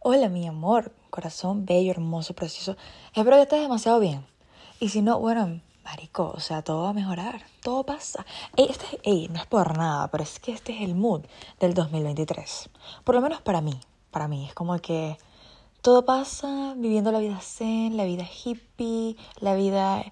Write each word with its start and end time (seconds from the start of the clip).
Hola, 0.00 0.28
mi 0.28 0.46
amor, 0.46 0.92
corazón 1.10 1.66
bello, 1.66 1.90
hermoso, 1.90 2.32
precioso. 2.32 2.76
Espero 3.14 3.34
que 3.34 3.42
estés 3.42 3.62
demasiado 3.62 3.98
bien. 3.98 4.24
Y 4.78 4.90
si 4.90 5.02
no, 5.02 5.18
bueno, 5.18 5.60
marico, 5.82 6.32
o 6.36 6.38
sea, 6.38 6.62
todo 6.62 6.84
va 6.84 6.90
a 6.90 6.92
mejorar, 6.92 7.42
todo 7.64 7.82
pasa. 7.82 8.24
Ey, 8.56 8.68
este, 8.70 9.28
no 9.28 9.40
es 9.40 9.46
por 9.46 9.76
nada, 9.76 10.08
pero 10.08 10.22
es 10.22 10.38
que 10.38 10.52
este 10.52 10.72
es 10.72 10.82
el 10.82 10.94
mood 10.94 11.22
del 11.58 11.74
2023. 11.74 12.70
Por 13.02 13.16
lo 13.16 13.20
menos 13.20 13.42
para 13.42 13.60
mí, 13.60 13.80
para 14.12 14.28
mí. 14.28 14.46
Es 14.46 14.54
como 14.54 14.78
que 14.78 15.18
todo 15.82 16.04
pasa 16.04 16.74
viviendo 16.76 17.10
la 17.10 17.18
vida 17.18 17.40
zen, 17.40 17.96
la 17.96 18.04
vida 18.04 18.22
hippie, 18.24 19.16
la 19.40 19.56
vida 19.56 20.04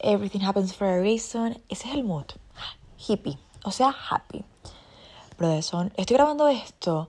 everything 0.00 0.44
happens 0.44 0.74
for 0.74 0.86
a 0.86 1.00
reason. 1.00 1.62
Ese 1.70 1.88
es 1.88 1.94
el 1.94 2.04
mood. 2.04 2.26
Hippie, 3.08 3.38
o 3.64 3.70
sea, 3.70 3.88
happy. 4.10 4.44
Brother, 5.38 5.62
son, 5.62 5.94
estoy 5.96 6.16
grabando 6.16 6.46
esto 6.46 7.08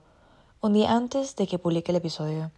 un 0.62 0.74
día 0.74 0.92
antes 0.92 1.34
de 1.34 1.48
que 1.48 1.58
publique 1.58 1.90
el 1.90 1.96
episodio. 1.96 2.52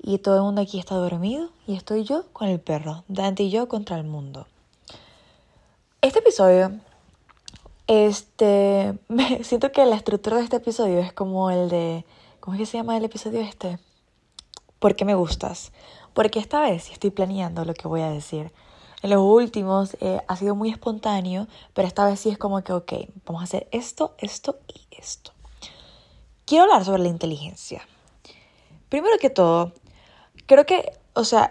Y 0.00 0.18
todo 0.18 0.36
el 0.36 0.42
mundo 0.42 0.60
aquí 0.60 0.78
está 0.78 0.94
dormido 0.94 1.50
y 1.66 1.74
estoy 1.74 2.04
yo 2.04 2.26
con 2.32 2.46
el 2.46 2.60
perro, 2.60 3.02
Dante 3.08 3.42
y 3.42 3.50
yo 3.50 3.66
contra 3.68 3.96
el 3.98 4.04
mundo. 4.04 4.46
Este 6.00 6.20
episodio, 6.20 6.78
este, 7.88 8.96
me 9.08 9.42
siento 9.42 9.72
que 9.72 9.84
la 9.84 9.96
estructura 9.96 10.36
de 10.36 10.44
este 10.44 10.58
episodio 10.58 11.00
es 11.00 11.12
como 11.12 11.50
el 11.50 11.68
de, 11.68 12.06
¿cómo 12.38 12.54
es 12.54 12.60
que 12.60 12.66
se 12.66 12.78
llama 12.78 12.96
el 12.96 13.04
episodio 13.04 13.40
este? 13.40 13.80
¿Por 14.78 14.94
qué 14.94 15.04
me 15.04 15.16
gustas? 15.16 15.72
Porque 16.12 16.38
esta 16.38 16.60
vez 16.60 16.88
estoy 16.92 17.10
planeando 17.10 17.64
lo 17.64 17.74
que 17.74 17.88
voy 17.88 18.02
a 18.02 18.10
decir. 18.10 18.52
En 19.02 19.10
los 19.10 19.20
últimos 19.20 19.96
eh, 20.00 20.20
ha 20.28 20.36
sido 20.36 20.54
muy 20.54 20.70
espontáneo, 20.70 21.48
pero 21.72 21.88
esta 21.88 22.06
vez 22.06 22.20
sí 22.20 22.30
es 22.30 22.38
como 22.38 22.62
que, 22.62 22.72
ok, 22.72 22.92
vamos 23.26 23.40
a 23.40 23.44
hacer 23.44 23.66
esto, 23.72 24.14
esto 24.18 24.60
y 24.68 24.86
esto. 24.96 25.33
Quiero 26.46 26.64
hablar 26.64 26.84
sobre 26.84 27.02
la 27.02 27.08
inteligencia. 27.08 27.86
Primero 28.88 29.16
que 29.18 29.30
todo, 29.30 29.72
creo 30.46 30.66
que, 30.66 30.92
o 31.14 31.24
sea, 31.24 31.48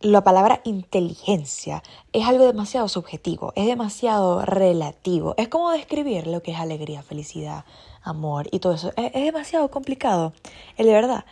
la 0.00 0.22
palabra 0.22 0.60
inteligencia 0.64 1.82
es 2.12 2.26
algo 2.26 2.46
demasiado 2.46 2.88
subjetivo, 2.88 3.52
es 3.56 3.66
demasiado 3.66 4.44
relativo. 4.44 5.34
Es 5.36 5.48
como 5.48 5.72
describir 5.72 6.28
lo 6.28 6.40
que 6.42 6.52
es 6.52 6.58
alegría, 6.58 7.02
felicidad, 7.02 7.64
amor 8.02 8.46
y 8.52 8.60
todo 8.60 8.74
eso. 8.74 8.92
Es, 8.96 9.12
demasiado 9.12 9.70
complicado, 9.70 10.32
es 10.76 10.86
de 10.86 10.92
verdad, 10.92 11.24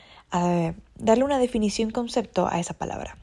darle 0.96 1.24
una 1.24 1.38
definición, 1.38 1.90
concepto 1.90 2.48
a 2.48 2.58
esa 2.58 2.74
palabra. 2.74 3.16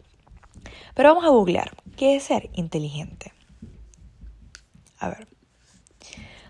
Pero 0.95 1.09
vamos 1.09 1.25
a 1.25 1.29
googlear, 1.29 1.75
¿qué 1.97 2.15
es 2.15 2.23
ser 2.23 2.49
inteligente? 2.53 3.33
A 4.99 5.09
ver. 5.09 5.32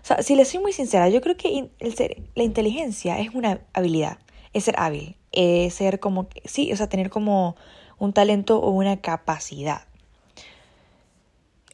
O 0.04 0.06
sea, 0.06 0.22
si 0.22 0.36
le 0.36 0.44
soy 0.44 0.60
muy 0.60 0.74
sincera, 0.74 1.08
yo 1.08 1.22
creo 1.22 1.34
que 1.34 1.70
el 1.78 1.94
ser, 1.94 2.22
la 2.34 2.42
inteligencia 2.42 3.18
es 3.20 3.34
una 3.34 3.62
habilidad, 3.72 4.18
es 4.52 4.64
ser 4.64 4.74
hábil, 4.78 5.16
es 5.32 5.72
ser 5.72 5.98
como, 5.98 6.26
sí, 6.44 6.70
o 6.74 6.76
sea, 6.76 6.90
tener 6.90 7.08
como 7.08 7.56
un 7.98 8.12
talento 8.12 8.58
o 8.58 8.68
una 8.68 9.00
capacidad. 9.00 9.86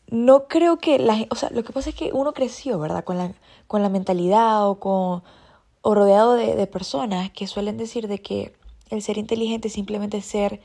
No 0.07 0.47
creo 0.47 0.79
que 0.79 1.01
la 1.01 1.27
o 1.31 1.35
sea, 1.35 1.51
lo 1.51 1.65
que 1.65 1.73
pasa 1.73 1.91
es 1.91 1.97
que 1.97 2.13
uno 2.13 2.33
creció, 2.33 2.79
¿verdad? 2.79 3.03
Con 3.03 3.19
la, 3.19 3.33
con 3.67 3.83
la 3.83 3.89
mentalidad 3.89 4.69
o 4.69 4.79
con, 4.79 5.25
o 5.83 5.95
rodeado 5.97 6.35
de, 6.35 6.55
de 6.55 6.67
personas 6.69 7.31
que 7.33 7.49
suelen 7.49 7.79
decir 7.79 8.07
de 8.07 8.23
que 8.23 8.55
el 8.91 9.03
ser 9.03 9.19
inteligente 9.19 9.67
es 9.67 9.75
simplemente 9.75 10.23
ser 10.23 10.61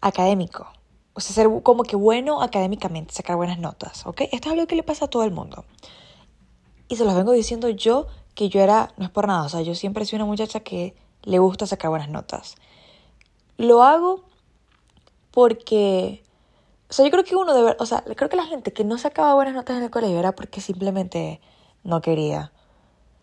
académico. 0.00 0.66
O 1.12 1.20
sea, 1.20 1.34
ser 1.34 1.50
como 1.62 1.82
que 1.82 1.96
bueno 1.96 2.40
académicamente, 2.40 3.12
sacar 3.12 3.36
buenas 3.36 3.58
notas, 3.58 4.06
¿ok? 4.06 4.22
Esto 4.32 4.48
es 4.48 4.52
algo 4.54 4.66
que 4.66 4.76
le 4.76 4.82
pasa 4.82 5.04
a 5.04 5.08
todo 5.08 5.24
el 5.24 5.30
mundo. 5.30 5.66
Y 6.88 6.96
se 6.96 7.04
los 7.04 7.14
vengo 7.14 7.32
diciendo 7.32 7.68
yo 7.68 8.06
que 8.34 8.48
yo 8.48 8.60
era, 8.60 8.92
no 8.96 9.04
es 9.04 9.10
por 9.10 9.26
nada, 9.26 9.44
o 9.44 9.48
sea, 9.48 9.62
yo 9.62 9.74
siempre 9.74 10.04
sido 10.04 10.18
una 10.22 10.30
muchacha 10.30 10.60
que 10.60 10.94
le 11.22 11.38
gusta 11.38 11.66
sacar 11.66 11.90
buenas 11.90 12.08
notas. 12.08 12.56
Lo 13.56 13.82
hago 13.82 14.22
porque, 15.30 16.22
o 16.88 16.92
sea, 16.92 17.04
yo 17.04 17.10
creo 17.10 17.24
que 17.24 17.36
uno 17.36 17.54
debe, 17.54 17.76
o 17.78 17.86
sea, 17.86 18.02
creo 18.02 18.28
que 18.28 18.36
la 18.36 18.46
gente 18.46 18.72
que 18.72 18.84
no 18.84 18.98
sacaba 18.98 19.34
buenas 19.34 19.54
notas 19.54 19.76
en 19.78 19.82
el 19.82 19.90
colegio 19.90 20.18
era 20.18 20.32
porque 20.32 20.60
simplemente 20.60 21.40
no 21.82 22.00
quería. 22.00 22.52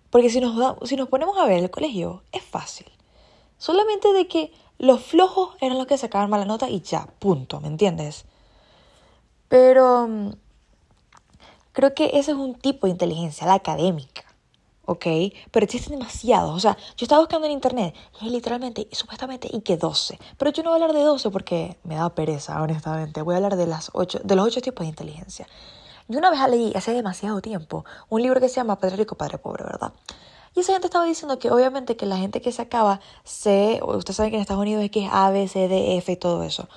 Porque 0.09 0.29
si 0.29 0.39
nos, 0.39 0.77
si 0.87 0.95
nos 0.95 1.07
ponemos 1.09 1.37
a 1.37 1.45
ver 1.45 1.63
el 1.63 1.71
colegio, 1.71 2.23
es 2.31 2.43
fácil. 2.43 2.87
Solamente 3.57 4.11
de 4.13 4.27
que 4.27 4.51
los 4.77 5.01
flojos 5.01 5.55
eran 5.61 5.77
los 5.77 5.87
que 5.87 5.97
sacaban 5.97 6.29
mala 6.29 6.45
nota 6.45 6.69
y 6.69 6.81
ya, 6.81 7.07
punto, 7.19 7.61
¿me 7.61 7.67
entiendes? 7.67 8.25
Pero 9.47 10.07
mm, 10.07 10.31
Creo 11.73 11.93
que 11.93 12.11
ese 12.13 12.31
es 12.31 12.37
un 12.37 12.55
tipo 12.55 12.87
de 12.87 12.91
inteligencia, 12.91 13.45
la 13.45 13.55
académica. 13.55 14.23
¿ok? 14.85 15.05
Pero 15.51 15.63
existen 15.63 15.97
demasiados. 15.97 16.55
O 16.55 16.59
sea, 16.59 16.77
yo 16.97 17.05
estaba 17.05 17.21
buscando 17.21 17.45
en 17.45 17.53
internet 17.53 17.95
y 18.21 18.29
literalmente, 18.29 18.87
supuestamente, 18.91 19.49
y 19.51 19.61
que 19.61 19.77
12. 19.77 20.19
Pero 20.37 20.51
yo 20.51 20.63
no 20.63 20.71
voy 20.71 20.79
a 20.79 20.83
hablar 20.83 20.97
de 20.97 21.03
12 21.03 21.29
porque 21.29 21.77
me 21.83 21.95
da 21.95 22.09
pereza, 22.09 22.61
honestamente. 22.61 23.21
Voy 23.21 23.33
a 23.33 23.37
hablar 23.37 23.55
de, 23.55 23.67
las 23.67 23.89
ocho, 23.93 24.19
de 24.23 24.35
los 24.35 24.45
8 24.45 24.61
tipos 24.61 24.85
de 24.85 24.89
inteligencia. 24.89 25.47
Yo 26.07 26.19
una 26.19 26.29
vez 26.29 26.39
leí 26.49 26.73
hace 26.75 26.93
demasiado 26.93 27.41
tiempo 27.41 27.85
un 28.09 28.21
libro 28.21 28.39
que 28.41 28.49
se 28.49 28.55
llama 28.55 28.77
Padre 28.77 28.97
Rico, 28.97 29.15
Padre 29.15 29.37
Pobre, 29.37 29.63
¿verdad? 29.63 29.93
Y 30.53 30.59
esa 30.59 30.73
gente 30.73 30.87
estaba 30.87 31.05
diciendo 31.05 31.39
que 31.39 31.49
obviamente 31.49 31.95
que 31.95 32.05
la 32.05 32.17
gente 32.17 32.41
que 32.41 32.51
sacaba 32.51 32.99
C, 33.23 33.79
o 33.81 33.97
ustedes 33.97 34.17
saben 34.17 34.31
que 34.31 34.35
en 34.35 34.41
Estados 34.41 34.61
Unidos 34.61 34.83
es 34.83 34.91
que 34.91 35.05
es 35.05 35.09
A, 35.11 35.31
B, 35.31 35.47
C, 35.47 35.67
D, 35.67 35.97
F 35.97 36.11
y 36.11 36.15
todo 36.17 36.43
eso, 36.43 36.67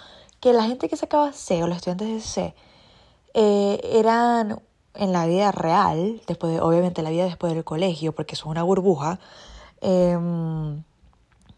que 0.40 0.52
la 0.52 0.64
gente 0.64 0.88
que 0.88 0.96
sacaba 0.96 1.32
C 1.32 1.62
o 1.62 1.66
los 1.66 1.76
estudiantes 1.76 2.08
de 2.08 2.20
C 2.20 2.54
eh, 3.34 3.80
eran 3.92 4.62
en 4.98 5.12
la 5.12 5.26
vida 5.26 5.52
real, 5.52 6.20
después 6.26 6.52
de, 6.52 6.60
obviamente 6.60 7.02
la 7.02 7.10
vida 7.10 7.24
después 7.24 7.54
del 7.54 7.64
colegio, 7.64 8.12
porque 8.12 8.34
es 8.34 8.44
una 8.44 8.62
burbuja, 8.62 9.18
em, 9.80 10.82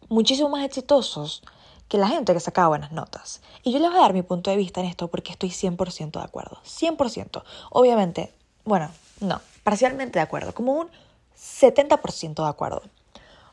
muchísimo 0.09 0.49
más 0.49 0.65
exitosos 0.65 1.43
que 1.88 1.98
la 1.98 2.09
gente 2.09 2.34
que 2.34 2.41
sacaba 2.41 2.69
buenas 2.69 2.93
notas. 2.93 3.41
Y 3.62 3.72
yo 3.72 3.78
les 3.78 3.91
voy 3.91 3.98
a 3.98 4.03
dar 4.03 4.12
mi 4.12 4.22
punto 4.22 4.50
de 4.50 4.56
vista 4.56 4.81
en 4.81 4.87
esto 4.87 5.09
porque 5.09 5.32
estoy 5.32 5.50
100% 5.50 6.19
de 6.19 6.25
acuerdo. 6.25 6.59
100%. 6.65 7.43
Obviamente, 7.71 8.34
bueno, 8.65 8.91
no, 9.21 9.41
parcialmente 9.65 10.19
de 10.19 10.22
acuerdo, 10.22 10.53
como 10.53 10.72
un 10.72 10.88
70% 11.37 12.43
de 12.43 12.48
acuerdo. 12.48 12.82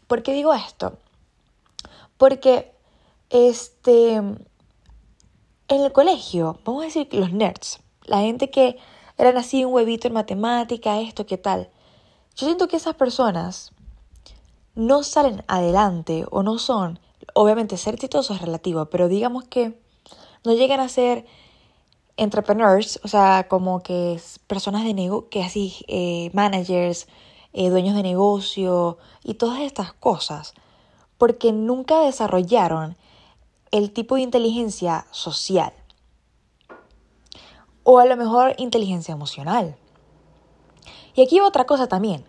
¿Por 0.07 0.23
qué 0.23 0.33
digo 0.33 0.53
esto? 0.53 0.97
Porque 2.17 2.73
este 3.29 4.21
en 5.67 5.81
el 5.81 5.91
colegio, 5.91 6.59
vamos 6.63 6.83
a 6.83 6.85
decir 6.85 7.09
que 7.09 7.19
los 7.19 7.31
nerds, 7.31 7.79
la 8.03 8.19
gente 8.19 8.49
que 8.49 8.77
eran 9.17 9.37
así 9.37 9.63
un 9.63 9.73
huevito 9.73 10.07
en 10.07 10.13
matemática, 10.13 10.99
esto, 10.99 11.25
qué 11.25 11.37
tal. 11.37 11.69
Yo 12.35 12.45
siento 12.45 12.67
que 12.67 12.77
esas 12.77 12.95
personas 12.95 13.71
no 14.75 15.03
salen 15.03 15.43
adelante 15.47 16.25
o 16.31 16.43
no 16.43 16.57
son, 16.59 16.99
obviamente 17.33 17.77
ser 17.77 17.93
exitosos 17.93 18.37
es 18.37 18.41
relativo, 18.41 18.85
pero 18.87 19.07
digamos 19.07 19.45
que 19.45 19.79
no 20.43 20.53
llegan 20.53 20.81
a 20.81 20.89
ser 20.89 21.25
entrepreneurs, 22.17 22.99
o 23.03 23.07
sea, 23.07 23.47
como 23.47 23.81
que 23.81 24.19
personas 24.47 24.83
de 24.83 24.93
negocio, 24.93 25.29
que 25.29 25.43
así, 25.43 25.75
eh, 25.87 26.29
managers, 26.33 27.07
eh, 27.53 27.69
dueños 27.69 27.95
de 27.95 28.03
negocio 28.03 28.97
y 29.23 29.35
todas 29.35 29.61
estas 29.61 29.93
cosas, 29.93 30.53
porque 31.17 31.53
nunca 31.53 32.01
desarrollaron 32.01 32.97
el 33.71 33.91
tipo 33.91 34.15
de 34.15 34.21
inteligencia 34.21 35.07
social 35.11 35.73
o 37.85 37.99
a 37.99 38.05
lo 38.05 38.17
mejor 38.17 38.55
inteligencia 38.57 39.13
emocional. 39.13 39.77
Y 41.13 41.21
aquí 41.21 41.39
otra 41.39 41.65
cosa 41.65 41.87
también. 41.87 42.25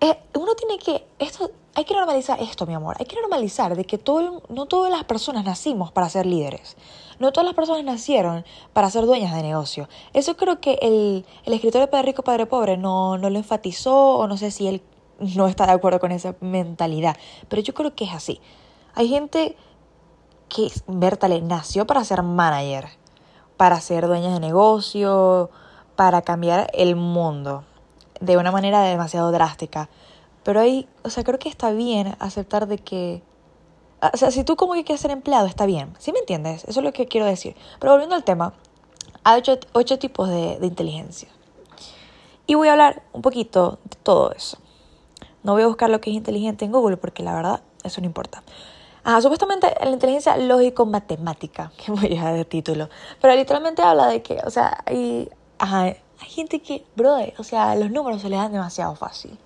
Eh, 0.00 0.18
uno 0.34 0.54
tiene 0.54 0.76
que, 0.76 1.06
esto, 1.18 1.50
hay 1.74 1.84
que 1.84 1.94
normalizar 1.94 2.42
esto, 2.42 2.66
mi 2.66 2.74
amor. 2.74 2.96
Hay 2.98 3.06
que 3.06 3.16
normalizar 3.16 3.74
de 3.74 3.86
que 3.86 3.96
todo, 3.96 4.42
no 4.50 4.66
todas 4.66 4.90
las 4.90 5.04
personas 5.04 5.44
nacimos 5.44 5.92
para 5.92 6.10
ser 6.10 6.26
líderes. 6.26 6.76
No 7.20 7.32
todas 7.32 7.46
las 7.46 7.54
personas 7.54 7.84
nacieron 7.84 8.44
para 8.72 8.90
ser 8.90 9.06
dueñas 9.06 9.34
de 9.34 9.42
negocio. 9.42 9.88
Eso 10.12 10.36
creo 10.36 10.60
que 10.60 10.78
el, 10.82 11.24
el 11.44 11.52
escritor 11.54 11.80
de 11.80 11.86
Padre 11.86 12.06
Rico, 12.06 12.22
Padre 12.22 12.46
Pobre 12.46 12.76
no, 12.76 13.16
no 13.16 13.30
lo 13.30 13.38
enfatizó 13.38 14.16
o 14.16 14.26
no 14.26 14.36
sé 14.36 14.50
si 14.50 14.66
él 14.66 14.82
no 15.36 15.46
está 15.46 15.64
de 15.64 15.72
acuerdo 15.72 16.00
con 16.00 16.10
esa 16.10 16.34
mentalidad. 16.40 17.16
Pero 17.48 17.62
yo 17.62 17.72
creo 17.72 17.94
que 17.94 18.04
es 18.04 18.12
así. 18.12 18.40
Hay 18.94 19.08
gente 19.08 19.56
que, 20.48 20.72
Bertale, 20.88 21.40
nació 21.40 21.86
para 21.86 22.04
ser 22.04 22.22
manager 22.22 23.03
para 23.56 23.80
ser 23.80 24.06
dueñas 24.06 24.34
de 24.34 24.40
negocio, 24.40 25.50
para 25.96 26.22
cambiar 26.22 26.70
el 26.74 26.96
mundo 26.96 27.64
de 28.20 28.36
una 28.36 28.50
manera 28.50 28.82
demasiado 28.82 29.30
drástica. 29.32 29.88
Pero 30.42 30.60
ahí, 30.60 30.88
o 31.02 31.10
sea, 31.10 31.24
creo 31.24 31.38
que 31.38 31.48
está 31.48 31.70
bien 31.70 32.16
aceptar 32.18 32.66
de 32.66 32.78
que... 32.78 33.22
O 34.12 34.16
sea, 34.16 34.30
si 34.30 34.44
tú 34.44 34.56
como 34.56 34.74
que 34.74 34.84
quieres 34.84 35.00
ser 35.00 35.10
empleado, 35.10 35.46
está 35.46 35.64
bien. 35.64 35.94
¿Sí 35.98 36.12
me 36.12 36.18
entiendes? 36.18 36.64
Eso 36.64 36.80
es 36.80 36.84
lo 36.84 36.92
que 36.92 37.06
quiero 37.06 37.26
decir. 37.26 37.56
Pero 37.80 37.92
volviendo 37.92 38.14
al 38.14 38.24
tema, 38.24 38.52
hay 39.22 39.42
ocho, 39.72 39.98
tipos 39.98 40.28
de, 40.28 40.58
de 40.58 40.66
inteligencia. 40.66 41.28
Y 42.46 42.54
voy 42.54 42.68
a 42.68 42.72
hablar 42.72 43.02
un 43.12 43.22
poquito 43.22 43.78
de 43.84 43.96
todo 44.02 44.32
eso. 44.32 44.58
No 45.42 45.52
voy 45.52 45.62
a 45.62 45.66
buscar 45.66 45.88
lo 45.88 46.00
que 46.00 46.10
es 46.10 46.16
inteligente 46.16 46.66
en 46.66 46.72
Google 46.72 46.98
porque 46.98 47.22
la 47.22 47.34
verdad 47.34 47.62
eso 47.82 48.00
no 48.02 48.06
importa. 48.06 48.42
Ajá, 49.04 49.20
supuestamente 49.20 49.72
la 49.82 49.90
inteligencia 49.90 50.36
lógico-matemática, 50.38 51.72
que 51.84 51.92
voy 51.92 52.16
a 52.16 52.32
de 52.32 52.44
título. 52.46 52.88
Pero 53.20 53.34
literalmente 53.34 53.82
habla 53.82 54.06
de 54.06 54.22
que, 54.22 54.40
o 54.44 54.50
sea, 54.50 54.82
hay, 54.86 55.30
hay 55.58 55.96
gente 56.20 56.62
que, 56.62 56.86
brother, 56.96 57.34
o 57.38 57.44
sea, 57.44 57.76
los 57.76 57.90
números 57.90 58.22
se 58.22 58.30
le 58.30 58.36
dan 58.36 58.52
demasiado 58.52 58.96
fácil. 58.96 59.38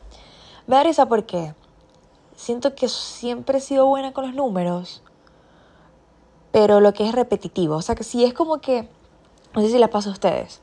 Me 0.69 0.77
da 0.77 0.85
risa 0.85 1.07
porque 1.07 1.55
siento 2.37 2.77
que 2.77 2.89
siempre 2.89 3.59
he 3.59 3.61
sido 3.61 3.87
buena 3.87 4.13
con 4.13 4.27
los 4.27 4.35
números, 4.35 5.03
pero 6.53 6.81
lo 6.81 6.95
que 6.95 7.09
es 7.09 7.15
repetitivo, 7.15 7.77
o 7.77 7.83
sea 7.83 7.97
que 7.97 8.05
si 8.05 8.25
es 8.25 8.33
como 8.33 8.59
que, 8.59 8.89
no 9.55 9.63
sé 9.63 9.71
si 9.71 9.79
la 9.79 9.89
pasa 9.89 10.11
a 10.11 10.13
ustedes, 10.13 10.61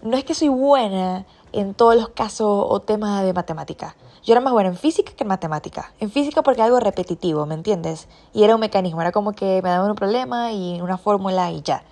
no 0.00 0.16
es 0.16 0.24
que 0.24 0.34
soy 0.34 0.48
buena 0.48 1.26
en 1.52 1.74
todos 1.74 1.96
los 1.96 2.08
casos 2.10 2.64
o 2.68 2.80
temas 2.80 3.22
de 3.24 3.32
matemática. 3.34 3.94
Yo 4.22 4.32
era 4.32 4.40
más 4.40 4.52
buena 4.52 4.70
en 4.70 4.76
física 4.76 5.12
que 5.14 5.24
en 5.24 5.28
matemática. 5.28 5.92
En 6.00 6.10
física 6.10 6.42
porque 6.42 6.62
algo 6.62 6.80
repetitivo, 6.80 7.46
¿me 7.46 7.54
entiendes? 7.54 8.08
Y 8.32 8.44
era 8.44 8.54
un 8.54 8.60
mecanismo, 8.60 9.00
era 9.00 9.12
como 9.12 9.32
que 9.32 9.60
me 9.62 9.70
daban 9.70 9.90
un 9.90 9.96
problema 9.96 10.52
y 10.52 10.80
una 10.80 10.98
fórmula 10.98 11.50
y 11.50 11.62
ya. 11.62 11.82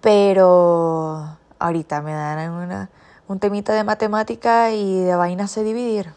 Pero 0.00 1.38
ahorita 1.58 2.02
me 2.02 2.12
dan 2.12 2.50
una, 2.50 2.90
un 3.28 3.38
temita 3.38 3.72
de 3.72 3.84
matemática 3.84 4.72
y 4.72 5.00
de 5.00 5.16
vainas 5.16 5.54
de 5.54 5.64
dividir. 5.64 6.14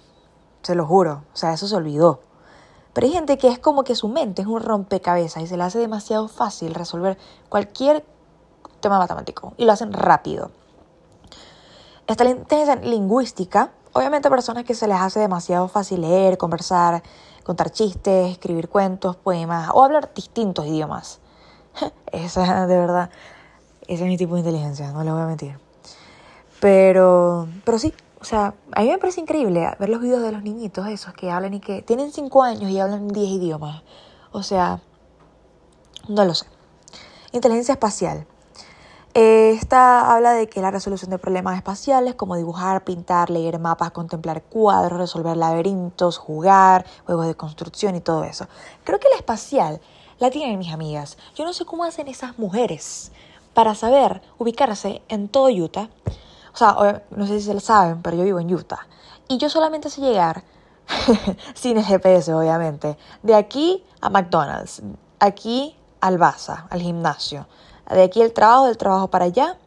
Se 0.61 0.75
lo 0.75 0.85
juro. 0.85 1.23
O 1.33 1.37
sea, 1.37 1.53
eso 1.53 1.67
se 1.67 1.75
olvidó. 1.75 2.19
Pero 2.93 3.07
hay 3.07 3.13
gente 3.13 3.37
que 3.37 3.47
es 3.47 3.59
como 3.59 3.83
que 3.83 3.95
su 3.95 4.09
mente 4.09 4.41
es 4.41 4.47
un 4.47 4.61
rompecabezas 4.61 5.43
y 5.43 5.47
se 5.47 5.57
le 5.57 5.63
hace 5.63 5.79
demasiado 5.79 6.27
fácil 6.27 6.73
resolver 6.73 7.17
cualquier 7.47 8.05
tema 8.79 8.97
matemático. 8.97 9.53
Y 9.57 9.65
lo 9.65 9.71
hacen 9.71 9.93
rápido. 9.93 10.51
Esta 12.07 12.25
inteligencia 12.25 12.75
lingüística, 12.77 13.71
obviamente 13.93 14.29
personas 14.29 14.63
que 14.63 14.73
se 14.73 14.87
les 14.87 14.97
hace 14.99 15.19
demasiado 15.19 15.67
fácil 15.67 16.01
leer, 16.01 16.37
conversar, 16.37 17.03
contar 17.43 17.71
chistes, 17.71 18.31
escribir 18.31 18.69
cuentos, 18.69 19.15
poemas 19.15 19.69
o 19.73 19.83
hablar 19.83 20.13
distintos 20.13 20.65
idiomas. 20.65 21.19
Esa, 22.11 22.67
de 22.67 22.77
verdad, 22.77 23.09
ese 23.87 24.03
es 24.03 24.09
mi 24.09 24.17
tipo 24.17 24.35
de 24.35 24.41
inteligencia, 24.41 24.91
no 24.91 25.03
le 25.03 25.11
voy 25.11 25.21
a 25.21 25.25
mentir. 25.25 25.57
Pero, 26.59 27.47
pero 27.63 27.79
sí, 27.79 27.93
o 28.21 28.25
sea, 28.25 28.53
a 28.73 28.81
mí 28.81 28.89
me 28.89 28.97
parece 28.97 29.21
increíble 29.21 29.67
ver 29.79 29.89
los 29.89 30.01
videos 30.01 30.21
de 30.21 30.31
los 30.31 30.43
niñitos 30.43 30.87
esos 30.87 31.13
que 31.13 31.31
hablan 31.31 31.53
y 31.53 31.59
que 31.59 31.81
tienen 31.81 32.11
5 32.11 32.43
años 32.43 32.69
y 32.69 32.79
hablan 32.79 33.07
10 33.07 33.29
idiomas. 33.29 33.81
O 34.31 34.43
sea, 34.43 34.81
no 36.07 36.25
lo 36.25 36.33
sé. 36.33 36.45
Inteligencia 37.31 37.73
espacial. 37.73 38.27
Esta 39.21 40.13
habla 40.13 40.31
de 40.31 40.47
que 40.47 40.61
la 40.61 40.71
resolución 40.71 41.11
de 41.11 41.17
problemas 41.17 41.57
espaciales, 41.57 42.15
como 42.15 42.37
dibujar, 42.37 42.85
pintar, 42.85 43.29
leer 43.29 43.59
mapas, 43.59 43.91
contemplar 43.91 44.43
cuadros, 44.43 44.97
resolver 44.97 45.35
laberintos, 45.35 46.17
jugar, 46.17 46.85
juegos 47.05 47.27
de 47.27 47.35
construcción 47.35 47.95
y 47.95 48.01
todo 48.01 48.23
eso. 48.23 48.47
Creo 48.85 48.99
que 48.99 49.09
la 49.09 49.17
espacial 49.17 49.81
la 50.19 50.29
tienen 50.29 50.57
mis 50.57 50.71
amigas. 50.71 51.17
Yo 51.35 51.43
no 51.43 51.51
sé 51.51 51.65
cómo 51.65 51.83
hacen 51.83 52.07
esas 52.07 52.39
mujeres 52.39 53.11
para 53.53 53.75
saber 53.75 54.21
ubicarse 54.37 55.01
en 55.09 55.27
todo 55.27 55.49
Utah 55.49 55.89
o 56.53 56.57
sea, 56.57 57.03
no 57.11 57.27
sé 57.27 57.39
si 57.39 57.45
se 57.45 57.53
lo 57.53 57.59
saben, 57.59 58.01
pero 58.01 58.17
yo 58.17 58.23
vivo 58.23 58.39
en 58.39 58.53
Utah. 58.53 58.87
Y 59.27 59.37
yo 59.37 59.49
solamente 59.49 59.89
sé 59.89 60.01
llegar, 60.01 60.43
sin 61.53 61.81
GPS 61.81 62.33
obviamente, 62.33 62.97
de 63.23 63.35
aquí 63.35 63.85
a 64.01 64.09
McDonald's, 64.09 64.81
aquí 65.19 65.77
al 66.01 66.17
Baza, 66.17 66.67
al 66.69 66.81
gimnasio, 66.81 67.47
de 67.89 68.03
aquí 68.03 68.21
el 68.21 68.33
trabajo, 68.33 68.67
del 68.67 68.77
trabajo 68.77 69.09
para 69.09 69.25
allá, 69.25 69.57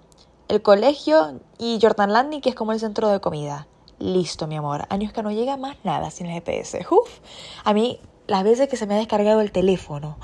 el 0.48 0.62
colegio 0.62 1.40
y 1.58 1.78
Jordan 1.80 2.12
Landing, 2.12 2.40
que 2.40 2.50
es 2.50 2.54
como 2.54 2.72
el 2.72 2.80
centro 2.80 3.08
de 3.08 3.20
comida. 3.20 3.66
Listo, 3.98 4.46
mi 4.46 4.56
amor. 4.56 4.86
Años 4.88 5.12
que 5.12 5.22
no 5.22 5.30
llega 5.30 5.56
más 5.56 5.76
nada 5.84 6.10
sin 6.10 6.26
el 6.26 6.32
GPS. 6.32 6.86
Uf. 6.90 7.20
A 7.64 7.72
mí, 7.72 8.00
las 8.26 8.42
veces 8.42 8.68
que 8.68 8.76
se 8.76 8.86
me 8.86 8.94
ha 8.94 8.98
descargado 8.98 9.40
el 9.40 9.52
teléfono 9.52 10.16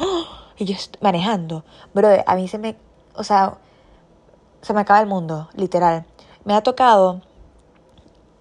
y 0.56 0.64
yo 0.64 0.74
estoy 0.74 1.00
manejando, 1.02 1.64
bro, 1.94 2.08
a 2.26 2.34
mí 2.34 2.48
se 2.48 2.58
me, 2.58 2.76
o 3.14 3.24
sea, 3.24 3.58
se 4.62 4.72
me 4.72 4.80
acaba 4.80 5.00
el 5.00 5.06
mundo, 5.06 5.48
literal 5.54 6.04
me 6.48 6.54
ha 6.54 6.62
tocado 6.62 7.20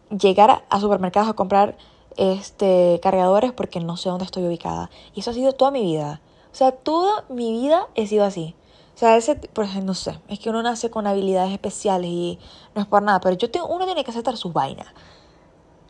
llegar 0.10 0.64
a 0.70 0.80
supermercados 0.80 1.30
a 1.30 1.34
comprar 1.34 1.78
este 2.16 3.02
cargadores 3.04 3.52
porque 3.52 3.82
no 3.82 3.98
sé 3.98 4.08
dónde 4.08 4.24
estoy 4.24 4.46
ubicada. 4.48 4.90
Y 5.14 5.20
eso 5.20 5.32
ha 5.32 5.34
sido 5.34 5.52
toda 5.52 5.72
mi 5.72 5.82
vida. 5.82 6.22
O 6.54 6.56
sea, 6.56 6.72
toda 6.72 7.26
mi 7.28 7.52
vida 7.52 7.88
he 7.96 8.08
sido 8.08 8.24
así. 8.24 8.56
O 8.98 9.00
sea, 9.00 9.16
ese, 9.16 9.36
por 9.36 9.66
ejemplo, 9.66 9.86
no 9.86 9.94
sé, 9.94 10.20
es 10.28 10.40
que 10.40 10.50
uno 10.50 10.64
nace 10.64 10.90
con 10.90 11.06
habilidades 11.06 11.52
especiales 11.52 12.10
y 12.10 12.40
no 12.74 12.82
es 12.82 12.88
por 12.88 13.04
nada, 13.04 13.20
pero 13.20 13.36
yo 13.36 13.52
tengo, 13.52 13.68
uno 13.68 13.86
tiene 13.86 14.04
que 14.04 14.10
aceptar 14.10 14.36
sus 14.38 14.52
vainas. 14.52 14.88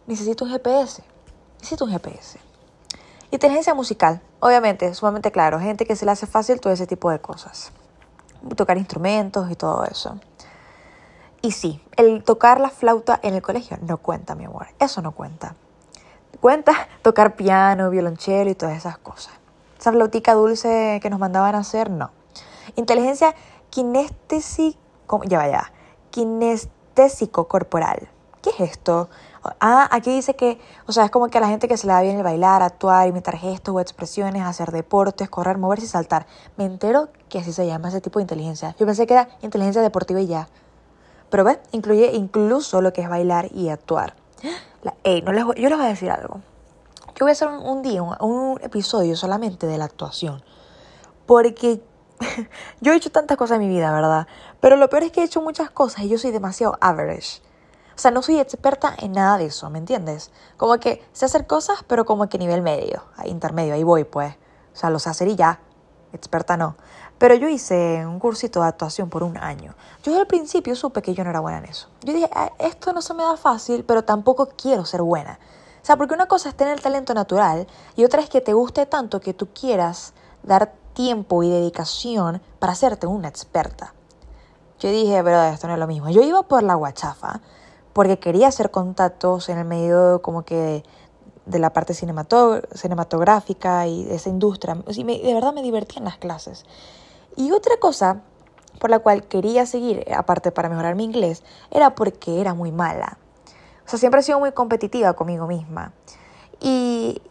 Necesito 0.08 0.44
un 0.44 0.52
GPS. 0.52 1.02
Necesito 1.58 1.86
un 1.86 1.92
GPS. 1.92 2.38
Inteligencia 3.32 3.74
musical, 3.74 4.22
obviamente, 4.42 4.94
sumamente 4.94 5.32
claro, 5.32 5.58
gente 5.58 5.86
que 5.86 5.96
se 5.96 6.04
le 6.04 6.12
hace 6.12 6.28
fácil 6.28 6.60
todo 6.60 6.74
ese 6.74 6.86
tipo 6.86 7.10
de 7.10 7.22
cosas. 7.22 7.72
Tocar 8.58 8.78
instrumentos 8.78 9.50
y 9.50 9.56
todo 9.56 9.86
eso. 9.86 10.20
Y 11.42 11.52
sí, 11.52 11.82
el 11.96 12.26
tocar 12.26 12.60
la 12.60 12.70
flauta 12.70 13.22
en 13.24 13.36
el 13.36 13.42
colegio 13.42 13.78
no 13.84 14.00
cuenta, 14.00 14.36
mi 14.36 14.44
amor. 14.44 14.68
Eso 14.80 15.02
no 15.02 15.14
cuenta. 15.14 15.56
Cuenta 16.42 16.90
tocar 17.04 17.38
piano, 17.38 17.90
violonchelo 17.90 18.50
y 18.50 18.56
todas 18.56 18.76
esas 18.76 18.98
cosas. 18.98 19.34
Esa 19.80 19.94
flautica 19.94 20.34
dulce 20.34 21.00
que 21.02 21.10
nos 21.10 21.20
mandaban 21.20 21.56
a 21.56 21.60
hacer, 21.60 21.90
no. 21.90 22.17
Inteligencia 22.76 23.36
kinestésico, 23.70 25.22
ya 25.26 25.38
vaya, 25.38 25.72
kinestésico 26.12 27.48
corporal. 27.48 28.10
¿Qué 28.42 28.50
es 28.52 28.72
esto? 28.72 29.10
Ah, 29.60 29.88
aquí 29.92 30.14
dice 30.14 30.36
que, 30.36 30.60
o 30.86 30.92
sea, 30.92 31.06
es 31.06 31.12
como 31.12 31.28
que 31.28 31.38
a 31.38 31.42
la 31.42 31.48
gente 31.48 31.68
que 31.68 31.78
se 31.78 31.88
le 31.88 31.94
da 31.94 32.02
bien 32.02 32.18
el 32.18 32.24
bailar, 32.24 32.62
actuar, 32.62 33.08
imitar 33.08 33.38
gestos 33.38 33.76
o 33.76 33.80
expresiones, 33.80 34.44
hacer 34.44 34.72
deportes, 34.72 35.30
correr, 35.30 35.58
moverse 35.58 35.86
y 35.86 35.90
saltar. 35.90 36.28
Me 36.58 36.66
entero 36.66 37.10
que 37.30 37.40
así 37.40 37.54
se 37.54 37.66
llama 37.66 37.90
ese 37.90 38.02
tipo 38.02 38.20
de 38.20 38.24
inteligencia. 38.24 38.76
Yo 38.80 38.86
pensé 38.86 39.08
que 39.08 39.14
era 39.14 39.30
inteligencia 39.42 39.82
deportiva 39.82 40.22
y 40.22 40.28
ya. 40.28 40.48
Pero 41.30 41.44
ves, 41.44 41.60
incluye 41.72 42.12
incluso 42.14 42.82
lo 42.82 42.94
que 42.94 43.02
es 43.02 43.10
bailar 43.10 43.50
y 43.54 43.70
actuar. 43.70 44.16
La, 44.84 44.94
no 45.24 45.34
les, 45.34 45.46
yo 45.46 45.70
les 45.70 45.78
voy 45.78 45.86
a 45.86 45.90
decir 45.90 46.12
algo. 46.12 46.42
Yo 47.16 47.26
voy 47.26 47.30
a 47.30 47.34
hacer 47.34 47.48
un, 47.48 47.82
día, 47.82 48.04
un, 48.04 48.60
episodio 48.62 49.16
solamente 49.16 49.66
de 49.66 49.78
la 49.78 49.86
actuación. 49.86 50.44
Porque 51.26 51.82
yo 52.82 52.94
he 52.94 52.96
hecho 52.96 53.12
tantas 53.12 53.38
cosas 53.38 53.56
en 53.56 53.68
mi 53.68 53.70
vida, 53.70 53.92
¿verdad? 53.92 54.28
Pero 54.60 54.76
lo 54.76 54.90
peor 54.90 55.04
es 55.04 55.12
que 55.12 55.22
he 55.22 55.24
hecho 55.24 55.42
muchas 55.42 55.70
cosas 55.70 56.04
y 56.04 56.10
yo 56.10 56.18
soy 56.18 56.32
demasiado 56.32 56.78
average. 56.82 57.42
O 57.96 58.00
sea, 58.00 58.12
no 58.12 58.22
soy 58.22 58.40
experta 58.40 58.94
en 59.00 59.14
nada 59.14 59.38
de 59.38 59.46
eso, 59.46 59.70
¿me 59.70 59.80
entiendes? 59.80 60.32
Como 60.56 60.78
que 60.78 61.04
sé 61.14 61.26
hacer 61.26 61.48
cosas, 61.48 61.80
pero 61.88 62.06
como 62.06 62.30
que 62.30 62.38
nivel 62.38 62.62
medio, 62.62 63.04
intermedio, 63.26 63.74
ahí 63.74 63.84
voy, 63.84 64.04
pues. 64.04 64.36
O 64.74 64.76
sea, 64.76 64.92
lo 64.92 65.00
sé 65.00 65.10
hacer 65.10 65.28
y 65.28 65.36
ya. 65.36 65.60
Experta 66.14 66.58
no. 66.58 66.76
Pero 67.18 67.34
yo 67.34 67.50
hice 67.50 68.06
un 68.06 68.20
cursito 68.20 68.62
de 68.62 68.68
actuación 68.68 69.10
por 69.10 69.24
un 69.24 69.38
año. 69.38 69.74
Yo 70.04 70.16
al 70.20 70.28
principio 70.28 70.76
supe 70.76 71.02
que 71.02 71.16
yo 71.16 71.24
no 71.24 71.32
era 71.32 71.40
buena 71.40 71.58
en 71.58 71.66
eso. 71.66 71.90
Yo 72.04 72.14
dije, 72.14 72.30
ah, 72.34 72.52
esto 72.60 72.94
no 72.94 73.02
se 73.02 73.16
me 73.16 73.24
da 73.24 73.36
fácil, 73.36 73.84
pero 73.84 74.04
tampoco 74.04 74.50
quiero 74.56 74.86
ser 74.86 75.02
buena. 75.02 75.40
O 75.82 75.86
sea, 75.88 75.98
porque 75.98 76.14
una 76.14 76.28
cosa 76.28 76.50
es 76.50 76.56
tener 76.56 76.80
talento 76.80 77.16
natural 77.16 77.66
y 77.96 78.04
otra 78.04 78.22
es 78.22 78.30
que 78.30 78.42
te 78.42 78.54
guste 78.54 78.86
tanto 78.86 79.20
que 79.20 79.34
tú 79.34 79.48
quieras 79.54 80.14
dar 80.44 80.74
tiempo 80.98 81.44
y 81.44 81.50
dedicación 81.52 82.42
para 82.58 82.74
hacerte 82.74 83.06
una 83.06 83.28
experta. 83.28 83.94
Yo 84.80 84.90
dije, 84.90 85.24
pero 85.24 85.44
esto 85.44 85.68
no 85.68 85.74
es 85.74 85.80
lo 85.80 85.86
mismo. 85.86 86.10
Yo 86.10 86.24
iba 86.24 86.42
por 86.42 86.64
la 86.64 86.74
guachafa 86.74 87.40
porque 87.94 88.18
quería 88.18 88.48
hacer 88.48 88.72
contactos 88.72 89.48
en 89.50 89.60
el 89.60 89.66
medio 89.66 90.24
como 90.24 90.42
que 90.42 90.84
de 91.46 91.60
la 91.60 91.72
parte 91.72 91.94
cinematográfica 91.94 93.86
y 93.86 94.06
de 94.06 94.16
esa 94.16 94.30
industria. 94.30 94.74
De 94.74 95.34
verdad 95.36 95.54
me 95.54 95.62
divertía 95.62 96.00
en 96.00 96.06
las 96.06 96.18
clases. 96.18 96.66
Y 97.36 97.52
otra 97.52 97.78
cosa 97.78 98.24
por 98.80 98.90
la 98.90 98.98
cual 98.98 99.28
quería 99.28 99.68
seguir, 99.68 100.04
aparte 100.12 100.52
para 100.52 100.68
mejorar 100.68 100.96
mi 100.96 101.04
inglés, 101.04 101.44
era 101.70 101.94
porque 101.94 102.42
era 102.42 102.56
muy 102.56 102.72
mala. 102.72 103.20
O 103.86 103.90
sea, 103.90 104.00
siempre 104.00 104.22
he 104.22 104.24
sido 104.24 104.40
muy 104.40 104.52
competitiva 104.52 105.14
conmigo 105.14 105.46
misma. 105.46 105.94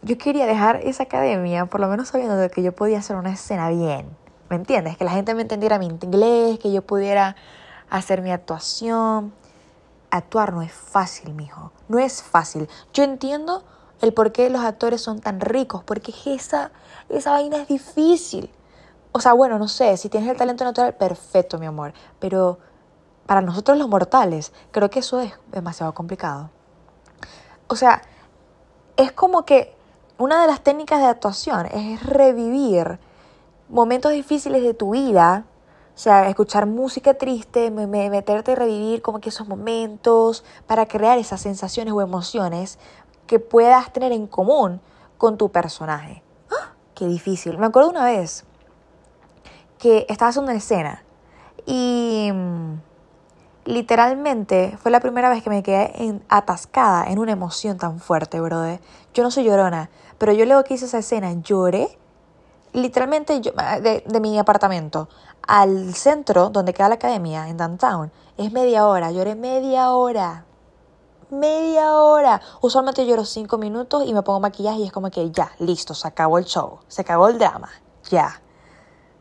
Yo 0.01 0.17
quería 0.17 0.45
dejar 0.45 0.77
esa 0.77 1.03
academia, 1.03 1.65
por 1.65 1.79
lo 1.79 1.87
menos 1.87 2.09
sabiendo 2.09 2.37
de 2.37 2.49
que 2.49 2.63
yo 2.63 2.73
podía 2.73 2.99
hacer 2.99 3.15
una 3.15 3.31
escena 3.31 3.69
bien. 3.69 4.07
¿Me 4.49 4.55
entiendes? 4.55 4.97
Que 4.97 5.03
la 5.03 5.11
gente 5.11 5.33
me 5.33 5.41
entendiera 5.41 5.77
mi 5.77 5.87
inglés, 5.87 6.59
que 6.59 6.71
yo 6.71 6.81
pudiera 6.81 7.35
hacer 7.89 8.21
mi 8.21 8.31
actuación. 8.31 9.33
Actuar 10.09 10.53
no 10.53 10.61
es 10.61 10.71
fácil, 10.71 11.33
mijo. 11.33 11.71
No 11.89 11.99
es 11.99 12.23
fácil. 12.23 12.69
Yo 12.93 13.03
entiendo 13.03 13.63
el 14.01 14.13
por 14.13 14.31
qué 14.31 14.49
los 14.49 14.61
actores 14.61 15.01
son 15.01 15.19
tan 15.19 15.41
ricos, 15.41 15.83
porque 15.83 16.13
esa, 16.25 16.71
esa 17.09 17.31
vaina 17.31 17.57
es 17.57 17.67
difícil. 17.67 18.49
O 19.11 19.19
sea, 19.19 19.33
bueno, 19.33 19.57
no 19.59 19.67
sé, 19.67 19.97
si 19.97 20.09
tienes 20.09 20.29
el 20.29 20.37
talento 20.37 20.63
natural, 20.63 20.93
perfecto, 20.95 21.57
mi 21.57 21.65
amor. 21.65 21.93
Pero 22.19 22.59
para 23.25 23.41
nosotros 23.41 23.77
los 23.77 23.89
mortales, 23.89 24.53
creo 24.71 24.89
que 24.89 24.99
eso 24.99 25.19
es 25.19 25.33
demasiado 25.51 25.93
complicado. 25.93 26.51
O 27.67 27.75
sea, 27.75 28.01
es 28.97 29.11
como 29.11 29.45
que 29.45 29.75
una 30.17 30.41
de 30.41 30.47
las 30.47 30.61
técnicas 30.61 30.99
de 30.99 31.05
actuación 31.05 31.67
es 31.67 32.03
revivir 32.03 32.99
momentos 33.69 34.11
difíciles 34.11 34.63
de 34.63 34.73
tu 34.73 34.91
vida. 34.91 35.45
O 35.95 35.99
sea, 35.99 36.29
escuchar 36.29 36.65
música 36.65 37.15
triste, 37.15 37.71
meterte 37.71 38.51
a 38.51 38.55
revivir 38.55 39.01
como 39.01 39.19
que 39.19 39.29
esos 39.29 39.47
momentos 39.47 40.43
para 40.67 40.87
crear 40.87 41.17
esas 41.17 41.41
sensaciones 41.41 41.93
o 41.93 42.01
emociones 42.01 42.77
que 43.25 43.39
puedas 43.39 43.91
tener 43.93 44.11
en 44.11 44.27
común 44.27 44.81
con 45.17 45.37
tu 45.37 45.49
personaje. 45.49 46.23
¡Ah! 46.51 46.73
Qué 46.93 47.07
difícil. 47.07 47.57
Me 47.57 47.65
acuerdo 47.65 47.89
una 47.89 48.05
vez 48.05 48.45
que 49.79 50.05
estaba 50.09 50.29
haciendo 50.29 50.51
una 50.51 50.57
escena 50.57 51.03
y 51.65 52.31
mm, 52.33 52.73
literalmente 53.67 54.77
fue 54.81 54.91
la 54.91 55.01
primera 55.01 55.29
vez 55.29 55.43
que 55.43 55.49
me 55.49 55.61
quedé 55.61 56.21
atascada 56.29 57.05
en 57.05 57.19
una 57.19 57.33
emoción 57.33 57.77
tan 57.77 57.99
fuerte, 57.99 58.39
brother. 58.39 58.79
Yo 59.13 59.23
no 59.23 59.29
soy 59.29 59.43
llorona, 59.43 59.89
pero 60.17 60.31
yo 60.31 60.45
luego 60.45 60.63
que 60.63 60.75
hice 60.75 60.85
esa 60.85 60.99
escena 60.99 61.33
lloré 61.33 61.99
literalmente 62.73 63.41
yo, 63.41 63.51
de, 63.81 64.03
de 64.05 64.19
mi 64.19 64.37
apartamento 64.39 65.09
al 65.47 65.93
centro 65.93 66.49
donde 66.49 66.73
queda 66.73 66.89
la 66.89 66.95
academia, 66.95 67.47
en 67.49 67.57
downtown, 67.57 68.11
es 68.37 68.51
media 68.51 68.87
hora. 68.87 69.11
Lloré 69.11 69.35
media 69.35 69.91
hora. 69.91 70.45
Media 71.29 71.93
hora. 71.93 72.41
Usualmente 72.61 73.05
lloro 73.05 73.25
cinco 73.25 73.57
minutos 73.57 74.03
y 74.05 74.13
me 74.13 74.21
pongo 74.21 74.39
maquillaje 74.39 74.79
y 74.79 74.85
es 74.85 74.91
como 74.91 75.09
que 75.09 75.29
ya, 75.31 75.51
listo, 75.59 75.93
se 75.93 76.07
acabó 76.07 76.37
el 76.37 76.45
show, 76.45 76.79
se 76.87 77.01
acabó 77.01 77.27
el 77.27 77.37
drama, 77.37 77.69
ya. 78.09 78.41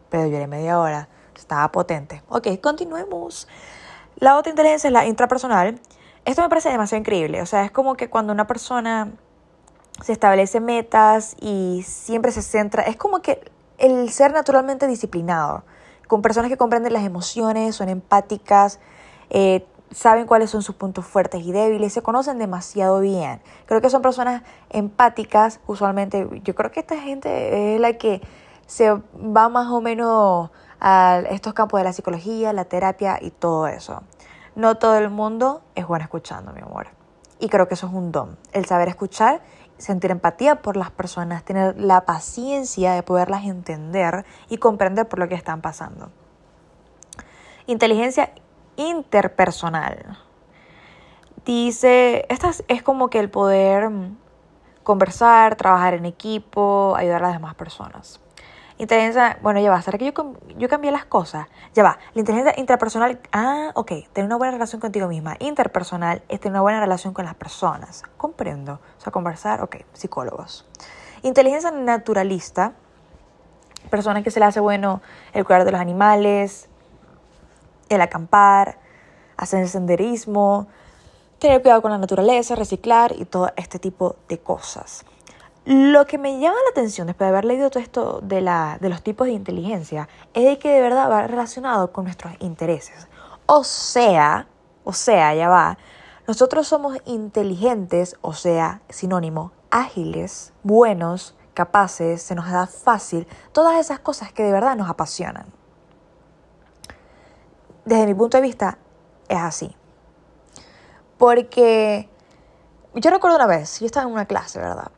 Pero 0.09 0.26
lloré 0.29 0.47
media 0.47 0.79
hora. 0.79 1.09
Estaba 1.37 1.71
potente. 1.71 2.23
Ok, 2.29 2.49
continuemos. 2.62 3.47
La 4.18 4.38
otra 4.38 4.50
inteligencia 4.50 4.88
es 4.88 4.92
la 4.92 5.06
intrapersonal. 5.06 5.78
Esto 6.25 6.42
me 6.42 6.49
parece 6.49 6.70
demasiado 6.70 7.00
increíble. 7.00 7.42
O 7.42 7.46
sea, 7.46 7.64
es 7.64 7.70
como 7.70 7.96
que 7.96 8.08
cuando 8.08 8.32
una 8.32 8.46
persona 8.46 9.12
se 10.02 10.12
establece 10.12 10.61
metas 10.61 11.37
y 11.40 11.85
siempre 11.87 12.32
se 12.32 12.42
centra, 12.42 12.82
es 12.85 12.96
como 12.96 13.20
que 13.20 13.50
el 13.78 14.11
ser 14.11 14.32
naturalmente 14.32 14.87
disciplinado, 14.87 15.64
con 16.08 16.23
personas 16.23 16.50
que 16.50 16.56
comprenden 16.56 16.92
las 16.92 17.04
emociones, 17.04 17.76
son 17.76 17.88
empáticas, 17.88 18.80
eh, 19.28 19.66
saben 19.90 20.26
cuáles 20.26 20.50
son 20.50 20.62
sus 20.62 20.75
puntos 20.75 21.04
fuertes 21.04 21.42
y 21.44 21.52
débiles, 21.52 21.92
se 21.92 22.02
conocen 22.02 22.38
demasiado 22.38 23.00
bien. 23.00 23.42
Creo 23.66 23.80
que 23.80 23.90
son 23.90 24.02
personas 24.02 24.42
empáticas, 24.70 25.61
usualmente, 25.66 26.26
yo 26.42 26.54
creo 26.54 26.70
que 26.70 26.80
esta 26.80 26.96
gente 26.99 27.75
es 27.75 27.80
la 27.80 27.94
que 27.94 28.23
se 28.66 28.90
va 28.90 29.49
más 29.49 29.68
o 29.68 29.80
menos 29.80 30.50
a 30.88 31.19
estos 31.31 31.52
campos 31.52 31.81
de 31.81 31.85
la 31.85 31.93
psicología, 31.93 32.52
la 32.52 32.64
terapia 32.64 33.19
y 33.21 33.33
todo 33.33 33.66
eso. 33.66 34.05
No 34.55 34.76
todo 34.76 34.97
el 34.97 35.11
mundo 35.11 35.62
es 35.75 35.85
bueno 35.85 36.05
escuchando, 36.05 36.52
mi 36.52 36.61
amor. 36.61 36.87
Y 37.40 37.49
creo 37.49 37.66
que 37.66 37.75
eso 37.75 37.88
es 37.88 37.93
un 37.93 38.12
don, 38.12 38.38
el 38.52 38.66
saber 38.66 38.87
escuchar, 38.87 39.40
sentir 39.78 40.12
empatía 40.12 40.62
por 40.62 40.76
las 40.76 40.93
personas, 40.93 41.43
tener 41.43 41.76
la 41.76 42.02
paciencia 42.02 42.93
de 42.93 43.02
poderlas 43.02 43.47
entender 43.47 44.25
y 44.49 44.59
comprender 44.59 45.09
por 45.09 45.19
lo 45.19 45.28
que 45.28 45.35
están 45.35 45.61
pasando. 45.61 46.09
Inteligencia 47.66 48.31
interpersonal. 48.76 50.16
Dice, 51.45 52.26
esta 52.28 52.52
es 52.69 52.83
como 52.85 53.11
que 53.11 53.19
el 53.19 53.28
poder 53.28 53.90
conversar, 54.85 55.57
trabajar 55.57 55.95
en 55.95 56.07
equipo, 56.07 56.95
ayudar 56.97 57.25
a 57.25 57.26
las 57.26 57.35
demás 57.35 57.57
personas. 57.57 58.21
Inteligencia, 58.78 59.38
bueno, 59.40 59.59
ya 59.61 59.71
va, 59.71 59.80
¿será 59.80 59.97
que 59.97 60.04
yo, 60.04 60.12
yo 60.59 60.68
cambié 60.68 60.90
las 60.90 61.06
cosas? 61.06 61.47
Ya 61.73 61.83
va, 61.83 61.99
la 62.12 62.21
inteligencia 62.21 62.61
intrapersonal, 62.61 63.18
ah, 63.33 63.71
ok, 63.75 63.92
tener 64.12 64.26
una 64.26 64.37
buena 64.37 64.52
relación 64.52 64.83
contigo 64.83 65.09
misma. 65.09 65.37
Interpersonal 65.38 66.23
es 66.28 66.40
tener 66.40 66.52
una 66.52 66.61
buena 66.61 66.80
relación 66.80 67.14
con 67.14 67.25
las 67.25 67.35
personas. 67.35 68.02
Comprendo. 68.18 68.80
O 68.99 69.00
sea, 69.00 69.11
conversar, 69.12 69.62
ok, 69.62 69.76
psicólogos. 69.95 70.66
Inteligencia 71.23 71.71
naturalista, 71.71 72.75
persona 73.88 74.23
que 74.23 74.30
se 74.30 74.40
le 74.40 74.47
hace 74.47 74.61
bueno 74.61 75.00
el 75.33 75.47
cuidar 75.47 75.64
de 75.64 75.73
los 75.73 75.80
animales, 75.80 76.68
el 77.88 78.00
acampar, 78.02 78.78
hacer 79.38 79.62
el 79.62 79.68
senderismo, 79.68 80.66
tener 81.38 81.62
cuidado 81.62 81.80
con 81.80 81.92
la 81.92 81.99
naturaleza, 81.99 82.56
reciclar 82.56 83.14
y 83.16 83.25
todo 83.25 83.50
este 83.56 83.78
tipo 83.78 84.16
de 84.28 84.38
cosas. 84.38 85.04
Lo 85.66 86.06
que 86.06 86.16
me 86.16 86.38
llama 86.38 86.54
la 86.64 86.70
atención 86.70 87.08
después 87.08 87.26
de 87.26 87.30
haber 87.30 87.44
leído 87.44 87.70
todo 87.70 87.82
esto 87.82 88.20
de, 88.23 88.40
la, 88.40 88.78
de 88.80 88.88
los 88.88 89.02
tipos 89.02 89.26
de 89.26 89.32
inteligencia 89.32 90.08
es 90.32 90.44
de 90.44 90.58
que 90.61 90.70
de 90.70 90.80
verdad 90.80 91.11
va 91.11 91.26
relacionado 91.26 91.92
con 91.92 92.04
nuestros 92.04 92.35
intereses. 92.38 93.08
O 93.46 93.64
sea, 93.64 94.46
o 94.85 94.92
sea, 94.92 95.35
ya 95.35 95.49
va, 95.49 95.76
nosotros 96.28 96.68
somos 96.68 96.96
inteligentes, 97.04 98.14
o 98.20 98.32
sea, 98.32 98.80
sinónimo, 98.88 99.50
ágiles, 99.73 100.52
buenos, 100.62 101.37
capaces, 101.52 102.23
se 102.23 102.37
nos 102.37 102.49
da 102.49 102.68
fácil, 102.68 103.26
todas 103.50 103.80
esas 103.80 103.99
cosas 103.99 104.32
que 104.32 104.44
de 104.44 104.52
verdad 104.52 104.76
nos 104.76 104.88
apasionan. 104.88 105.52
Desde 107.85 108.06
mi 108.06 108.14
punto 108.14 108.37
de 108.37 108.42
vista, 108.44 108.78
es 109.28 109.38
así. 109.38 109.75
Porque 111.18 112.08
yo 112.94 113.11
recuerdo 113.11 113.37
una 113.37 113.46
vez, 113.49 113.80
yo 113.80 113.87
estaba 113.87 114.06
en 114.06 114.12
una 114.12 114.26
clase, 114.26 114.61
¿verdad? 114.61 114.92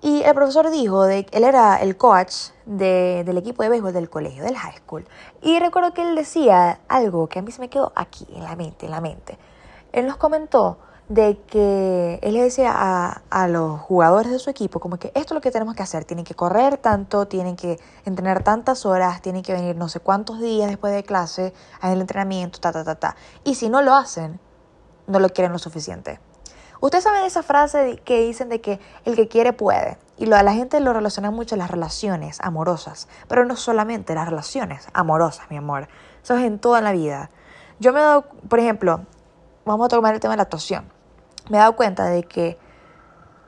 Y 0.00 0.22
el 0.22 0.34
profesor 0.34 0.70
dijo 0.70 1.04
de 1.04 1.26
él 1.32 1.44
era 1.44 1.76
el 1.76 1.96
coach 1.96 2.50
del 2.66 3.36
equipo 3.36 3.62
de 3.62 3.68
béisbol 3.68 3.92
del 3.92 4.08
colegio, 4.08 4.44
del 4.44 4.56
high 4.56 4.76
school. 4.76 5.04
Y 5.42 5.58
recuerdo 5.58 5.92
que 5.92 6.02
él 6.02 6.14
decía 6.14 6.80
algo 6.88 7.28
que 7.28 7.40
a 7.40 7.42
mí 7.42 7.50
se 7.50 7.60
me 7.60 7.68
quedó 7.68 7.92
aquí, 7.96 8.26
en 8.32 8.44
la 8.44 8.54
mente, 8.54 8.86
en 8.86 8.92
la 8.92 9.00
mente. 9.00 9.38
Él 9.92 10.06
nos 10.06 10.16
comentó 10.16 10.78
de 11.08 11.40
que 11.46 12.20
él 12.22 12.34
le 12.34 12.42
decía 12.42 12.70
a, 12.74 13.22
a, 13.30 13.48
los 13.48 13.80
jugadores 13.80 14.30
de 14.30 14.38
su 14.38 14.50
equipo 14.50 14.78
como 14.78 14.98
que 14.98 15.08
esto 15.08 15.32
es 15.32 15.32
lo 15.32 15.40
que 15.40 15.50
tenemos 15.50 15.74
que 15.74 15.82
hacer, 15.82 16.04
tienen 16.04 16.24
que 16.24 16.34
correr 16.34 16.76
tanto, 16.76 17.26
tienen 17.26 17.56
que 17.56 17.80
entrenar 18.04 18.44
tantas 18.44 18.84
horas, 18.84 19.22
tienen 19.22 19.42
que 19.42 19.54
venir 19.54 19.74
no 19.74 19.88
sé 19.88 20.00
cuántos 20.00 20.38
días 20.38 20.68
después 20.68 20.92
de 20.92 21.02
clase 21.02 21.54
al 21.80 22.00
entrenamiento, 22.00 22.60
ta, 22.60 22.72
ta, 22.72 22.84
ta, 22.84 22.94
ta. 22.96 23.16
Y 23.42 23.54
si 23.54 23.70
no 23.70 23.80
lo 23.80 23.94
hacen, 23.94 24.38
no 25.06 25.18
lo 25.18 25.30
quieren 25.30 25.52
lo 25.52 25.58
suficiente. 25.58 26.20
Ustedes 26.80 27.04
saben 27.04 27.24
esa 27.24 27.42
frase 27.42 28.00
que 28.04 28.20
dicen 28.20 28.48
de 28.48 28.60
que 28.60 28.80
el 29.04 29.16
que 29.16 29.28
quiere 29.28 29.52
puede. 29.52 29.98
Y 30.16 30.26
lo, 30.26 30.36
a 30.36 30.42
la 30.42 30.52
gente 30.52 30.80
lo 30.80 30.92
relaciona 30.92 31.30
mucho 31.30 31.56
las 31.56 31.70
relaciones 31.70 32.38
amorosas. 32.40 33.08
Pero 33.28 33.44
no 33.44 33.56
solamente 33.56 34.14
las 34.14 34.28
relaciones 34.28 34.86
amorosas, 34.92 35.50
mi 35.50 35.56
amor. 35.56 35.88
Eso 36.22 36.36
es 36.36 36.44
en 36.44 36.58
toda 36.58 36.80
la 36.80 36.92
vida. 36.92 37.30
Yo 37.80 37.92
me 37.92 38.00
he 38.00 38.02
dado, 38.02 38.26
por 38.48 38.58
ejemplo, 38.58 39.00
vamos 39.64 39.86
a 39.86 39.88
tomar 39.88 40.14
el 40.14 40.20
tema 40.20 40.34
de 40.34 40.38
la 40.38 40.42
actuación. 40.44 40.84
Me 41.48 41.56
he 41.56 41.60
dado 41.60 41.76
cuenta 41.76 42.04
de 42.06 42.24
que 42.24 42.58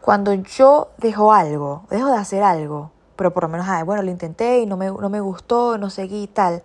cuando 0.01 0.33
yo 0.33 0.91
dejo 0.99 1.33
algo, 1.33 1.85
dejo 1.91 2.11
de 2.11 2.17
hacer 2.17 2.43
algo, 2.43 2.91
pero 3.17 3.33
por 3.33 3.43
lo 3.43 3.49
menos, 3.49 3.67
bueno, 3.85 4.03
lo 4.03 4.11
intenté 4.11 4.61
y 4.61 4.67
no 4.67 4.77
me, 4.77 4.87
no 4.87 5.11
me 5.11 5.21
gustó, 5.21 5.77
no 5.77 5.91
seguí 5.91 6.23
y 6.23 6.27
tal, 6.27 6.63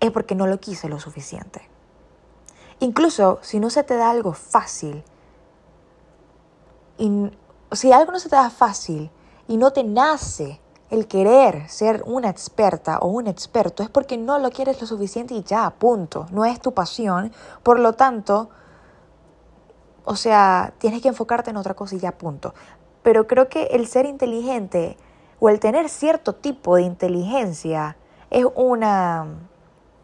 es 0.00 0.10
porque 0.10 0.34
no 0.34 0.46
lo 0.46 0.58
quise 0.58 0.88
lo 0.88 0.98
suficiente. 0.98 1.68
Incluso 2.80 3.38
si 3.42 3.60
no 3.60 3.70
se 3.70 3.82
te 3.82 3.96
da 3.96 4.10
algo 4.10 4.32
fácil, 4.32 5.04
y 6.98 7.30
si 7.72 7.92
algo 7.92 8.12
no 8.12 8.18
se 8.18 8.28
te 8.28 8.36
da 8.36 8.50
fácil 8.50 9.10
y 9.48 9.56
no 9.56 9.72
te 9.72 9.84
nace 9.84 10.60
el 10.90 11.08
querer 11.08 11.68
ser 11.68 12.02
una 12.06 12.30
experta 12.30 12.98
o 12.98 13.08
un 13.08 13.26
experto, 13.26 13.82
es 13.82 13.90
porque 13.90 14.16
no 14.16 14.38
lo 14.38 14.50
quieres 14.50 14.80
lo 14.80 14.86
suficiente 14.86 15.34
y 15.34 15.42
ya, 15.42 15.68
punto. 15.70 16.26
No 16.30 16.44
es 16.44 16.60
tu 16.60 16.72
pasión. 16.72 17.32
Por 17.62 17.80
lo 17.80 17.94
tanto, 17.94 18.50
o 20.04 20.16
sea, 20.16 20.74
tienes 20.78 21.02
que 21.02 21.08
enfocarte 21.08 21.50
en 21.50 21.56
otra 21.56 21.74
cosa 21.74 21.96
y 21.96 21.98
ya, 21.98 22.16
punto. 22.16 22.54
Pero 23.02 23.26
creo 23.26 23.48
que 23.48 23.64
el 23.64 23.86
ser 23.88 24.06
inteligente 24.06 24.96
o 25.40 25.48
el 25.48 25.60
tener 25.60 25.88
cierto 25.88 26.34
tipo 26.34 26.76
de 26.76 26.82
inteligencia 26.82 27.96
es 28.30 28.46
una... 28.54 29.26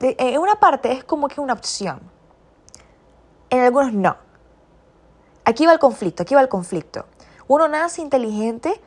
En 0.00 0.40
una 0.40 0.56
parte 0.56 0.90
es 0.90 1.04
como 1.04 1.28
que 1.28 1.40
una 1.40 1.52
opción. 1.52 2.00
En 3.50 3.60
algunos 3.60 3.92
no. 3.92 4.16
Aquí 5.44 5.66
va 5.66 5.72
el 5.72 5.78
conflicto, 5.78 6.22
aquí 6.22 6.34
va 6.34 6.40
el 6.40 6.48
conflicto. 6.48 7.06
Uno 7.48 7.68
nace 7.68 8.00
inteligente 8.00 8.80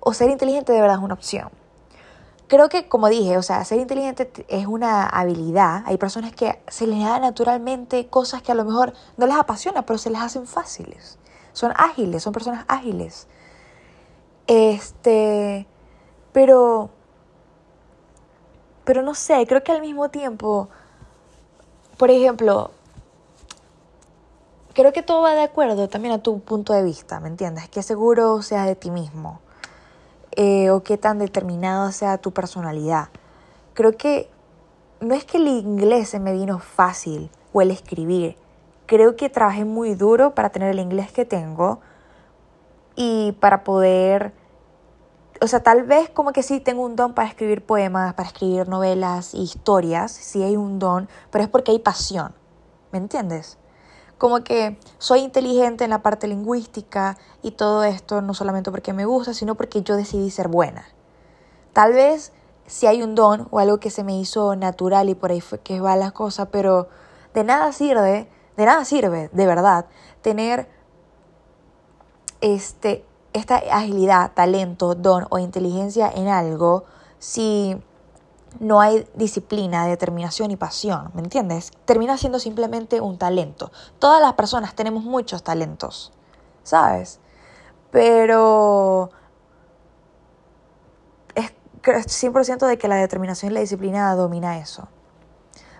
o 0.00 0.12
ser 0.12 0.30
inteligente 0.30 0.72
de 0.72 0.80
verdad 0.80 0.98
es 0.98 1.02
una 1.02 1.14
opción. 1.14 1.50
Creo 2.48 2.68
que, 2.68 2.88
como 2.88 3.08
dije, 3.08 3.38
o 3.38 3.42
sea, 3.42 3.64
ser 3.64 3.78
inteligente 3.78 4.30
es 4.48 4.66
una 4.66 5.06
habilidad. 5.06 5.84
Hay 5.86 5.96
personas 5.96 6.32
que 6.32 6.60
se 6.68 6.86
les 6.86 7.02
da 7.02 7.18
naturalmente 7.18 8.08
cosas 8.08 8.42
que 8.42 8.52
a 8.52 8.54
lo 8.54 8.64
mejor 8.64 8.92
no 9.16 9.26
les 9.26 9.36
apasiona, 9.36 9.86
pero 9.86 9.98
se 9.98 10.10
les 10.10 10.20
hacen 10.20 10.46
fáciles. 10.46 11.18
Son 11.52 11.72
ágiles, 11.76 12.22
son 12.22 12.32
personas 12.32 12.64
ágiles. 12.68 13.26
Este, 14.46 15.66
pero, 16.32 16.90
pero 18.84 19.02
no 19.02 19.14
sé, 19.14 19.46
creo 19.46 19.62
que 19.62 19.72
al 19.72 19.80
mismo 19.80 20.10
tiempo, 20.10 20.68
por 21.96 22.10
ejemplo, 22.10 22.72
creo 24.74 24.92
que 24.92 25.02
todo 25.02 25.22
va 25.22 25.34
de 25.34 25.42
acuerdo 25.42 25.88
también 25.88 26.14
a 26.14 26.22
tu 26.22 26.40
punto 26.40 26.72
de 26.72 26.82
vista, 26.82 27.20
¿me 27.20 27.28
entiendes? 27.28 27.68
Qué 27.68 27.82
seguro 27.82 28.42
seas 28.42 28.66
de 28.66 28.76
ti 28.76 28.90
mismo 28.90 29.40
eh, 30.32 30.70
o 30.70 30.82
qué 30.82 30.96
tan 30.96 31.18
determinado 31.18 31.92
sea 31.92 32.18
tu 32.18 32.32
personalidad. 32.32 33.08
Creo 33.74 33.96
que 33.96 34.30
no 35.00 35.14
es 35.14 35.24
que 35.24 35.38
el 35.38 35.48
inglés 35.48 36.08
se 36.08 36.20
me 36.20 36.32
vino 36.32 36.58
fácil 36.58 37.30
o 37.52 37.60
el 37.60 37.70
escribir. 37.70 38.36
Creo 38.86 39.16
que 39.16 39.28
trabajé 39.28 39.64
muy 39.64 39.94
duro 39.94 40.34
para 40.34 40.50
tener 40.50 40.70
el 40.70 40.78
inglés 40.78 41.12
que 41.12 41.24
tengo 41.24 41.80
y 42.94 43.32
para 43.40 43.64
poder, 43.64 44.32
o 45.40 45.46
sea, 45.46 45.62
tal 45.62 45.82
vez 45.84 46.10
como 46.10 46.32
que 46.32 46.42
sí 46.42 46.60
tengo 46.60 46.82
un 46.82 46.96
don 46.96 47.14
para 47.14 47.28
escribir 47.28 47.64
poemas, 47.64 48.14
para 48.14 48.28
escribir 48.28 48.68
novelas, 48.68 49.34
historias, 49.34 50.12
sí 50.12 50.42
hay 50.42 50.56
un 50.56 50.78
don, 50.78 51.08
pero 51.30 51.44
es 51.44 51.50
porque 51.50 51.72
hay 51.72 51.78
pasión, 51.78 52.34
¿me 52.90 52.98
entiendes? 52.98 53.58
Como 54.22 54.44
que 54.44 54.78
soy 54.98 55.18
inteligente 55.18 55.82
en 55.82 55.90
la 55.90 56.00
parte 56.00 56.28
lingüística 56.28 57.18
y 57.42 57.50
todo 57.50 57.82
esto 57.82 58.22
no 58.22 58.34
solamente 58.34 58.70
porque 58.70 58.92
me 58.92 59.04
gusta, 59.04 59.34
sino 59.34 59.56
porque 59.56 59.82
yo 59.82 59.96
decidí 59.96 60.30
ser 60.30 60.46
buena. 60.46 60.86
Tal 61.72 61.92
vez 61.92 62.32
si 62.64 62.86
hay 62.86 63.02
un 63.02 63.16
don 63.16 63.48
o 63.50 63.58
algo 63.58 63.78
que 63.78 63.90
se 63.90 64.04
me 64.04 64.16
hizo 64.16 64.54
natural 64.54 65.08
y 65.08 65.16
por 65.16 65.32
ahí 65.32 65.40
fue 65.40 65.58
que 65.58 65.80
va 65.80 65.96
la 65.96 66.12
cosa, 66.12 66.50
pero 66.50 66.86
de 67.34 67.42
nada 67.42 67.72
sirve 67.72 68.28
De 68.56 68.64
nada 68.64 68.84
sirve, 68.84 69.28
de 69.32 69.44
verdad, 69.44 69.86
tener 70.20 70.68
este, 72.40 73.04
esta 73.32 73.56
agilidad, 73.56 74.34
talento, 74.34 74.94
don 74.94 75.26
o 75.30 75.38
inteligencia 75.40 76.08
en 76.08 76.28
algo 76.28 76.84
si 77.18 77.76
no 78.60 78.80
hay 78.80 79.06
disciplina, 79.14 79.86
determinación 79.86 80.50
y 80.50 80.56
pasión, 80.56 81.10
¿me 81.14 81.22
entiendes? 81.22 81.72
Termina 81.84 82.16
siendo 82.18 82.38
simplemente 82.38 83.00
un 83.00 83.18
talento. 83.18 83.70
Todas 83.98 84.20
las 84.20 84.34
personas 84.34 84.74
tenemos 84.74 85.04
muchos 85.04 85.42
talentos, 85.42 86.12
¿sabes? 86.62 87.20
Pero 87.90 89.10
es 91.34 91.52
100% 91.84 92.66
de 92.66 92.78
que 92.78 92.88
la 92.88 92.96
determinación 92.96 93.50
y 93.52 93.54
la 93.54 93.60
disciplina 93.60 94.14
domina 94.14 94.58
eso. 94.58 94.88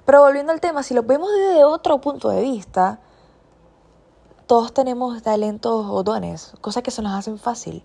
Pero 0.05 0.21
volviendo 0.21 0.53
al 0.53 0.61
tema, 0.61 0.83
si 0.83 0.95
lo 0.95 1.03
vemos 1.05 1.31
desde 1.31 1.65
otro 1.65 2.01
punto 2.01 2.29
de 2.29 2.43
vista, 2.43 3.01
todos 4.47 4.75
tenemos 4.75 5.23
talentos 5.23 5.87
o 5.89 6.03
dones, 6.03 6.55
cosas 6.61 6.83
que 6.83 6.91
se 6.91 7.03
nos 7.03 7.13
hacen 7.13 7.39
fácil. 7.39 7.85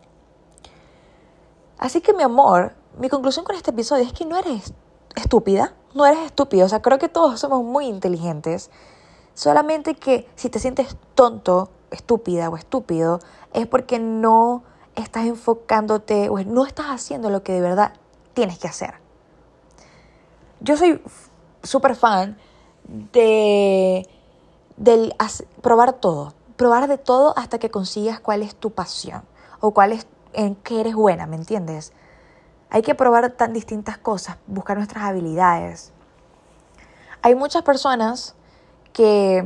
Así 1.78 2.02
que 2.02 2.14
mi 2.14 2.24
amor, 2.24 2.76
mi 3.00 3.10
conclusión 3.10 3.46
con 3.46 3.56
este 3.56 3.72
episodio 3.72 4.04
es 4.04 4.14
que 4.14 4.26
no 4.26 4.38
eres 4.38 4.74
estúpida, 5.16 5.74
no 5.94 6.06
eres 6.06 6.26
estúpido, 6.26 6.66
o 6.66 6.70
sea, 6.70 6.82
creo 6.82 7.00
que 7.00 7.10
todos 7.10 7.40
somos 7.40 7.64
muy 7.64 7.86
inteligentes, 7.86 8.70
solamente 9.34 9.96
que 9.96 10.30
si 10.36 10.50
te 10.50 10.60
sientes 10.60 10.96
tonto, 11.16 11.70
estúpida 11.92 12.50
o 12.50 12.58
estúpido, 12.58 13.20
es 13.54 13.68
porque 13.68 14.00
no 14.00 14.64
estás 14.96 15.26
enfocándote 15.26 16.30
o 16.30 16.40
no 16.40 16.66
estás 16.66 16.88
haciendo 16.88 17.30
lo 17.30 17.44
que 17.44 17.54
de 17.54 17.62
verdad 17.62 17.94
tienes 18.34 18.60
que 18.60 18.68
hacer. 18.68 18.96
Yo 20.60 20.76
soy 20.76 21.02
súper 21.64 21.96
fan 21.96 22.38
de 22.84 24.08
del 24.76 25.16
probar 25.62 25.94
todo, 25.94 26.34
probar 26.56 26.88
de 26.88 26.98
todo 26.98 27.34
hasta 27.36 27.58
que 27.58 27.72
consigas 27.72 28.20
cuál 28.20 28.44
es 28.44 28.56
tu 28.56 28.72
pasión 28.72 29.24
o 29.60 29.72
cuál 29.72 29.92
es 29.92 30.08
en 30.34 30.56
qué 30.56 30.82
eres 30.82 30.96
buena, 30.96 31.26
¿me 31.26 31.36
entiendes? 31.36 31.94
Hay 32.70 32.82
que 32.82 32.96
probar 32.96 33.30
tan 33.32 33.54
distintas 33.54 33.98
cosas, 33.98 34.38
buscar 34.48 34.78
nuestras 34.78 35.04
habilidades. 35.04 35.92
Hay 37.22 37.36
muchas 37.36 37.64
personas 37.64 38.36
que 38.94 39.46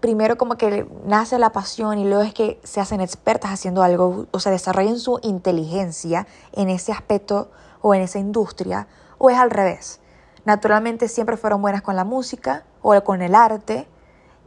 primero 0.00 0.36
como 0.36 0.56
que 0.56 0.86
nace 1.06 1.38
la 1.38 1.52
pasión 1.52 1.98
y 1.98 2.04
luego 2.04 2.22
es 2.22 2.34
que 2.34 2.60
se 2.64 2.80
hacen 2.80 3.00
expertas 3.00 3.52
haciendo 3.52 3.82
algo, 3.82 4.26
o 4.32 4.40
sea, 4.40 4.50
desarrollan 4.50 4.98
su 4.98 5.20
inteligencia 5.22 6.26
en 6.52 6.68
ese 6.68 6.92
aspecto 6.92 7.50
o 7.80 7.94
en 7.94 8.02
esa 8.02 8.18
industria, 8.18 8.88
o 9.18 9.30
es 9.30 9.38
al 9.38 9.50
revés. 9.50 10.00
Naturalmente 10.44 11.06
siempre 11.06 11.36
fueron 11.36 11.62
buenas 11.62 11.82
con 11.82 11.94
la 11.94 12.04
música 12.04 12.64
o 12.82 13.00
con 13.04 13.22
el 13.22 13.34
arte 13.34 13.86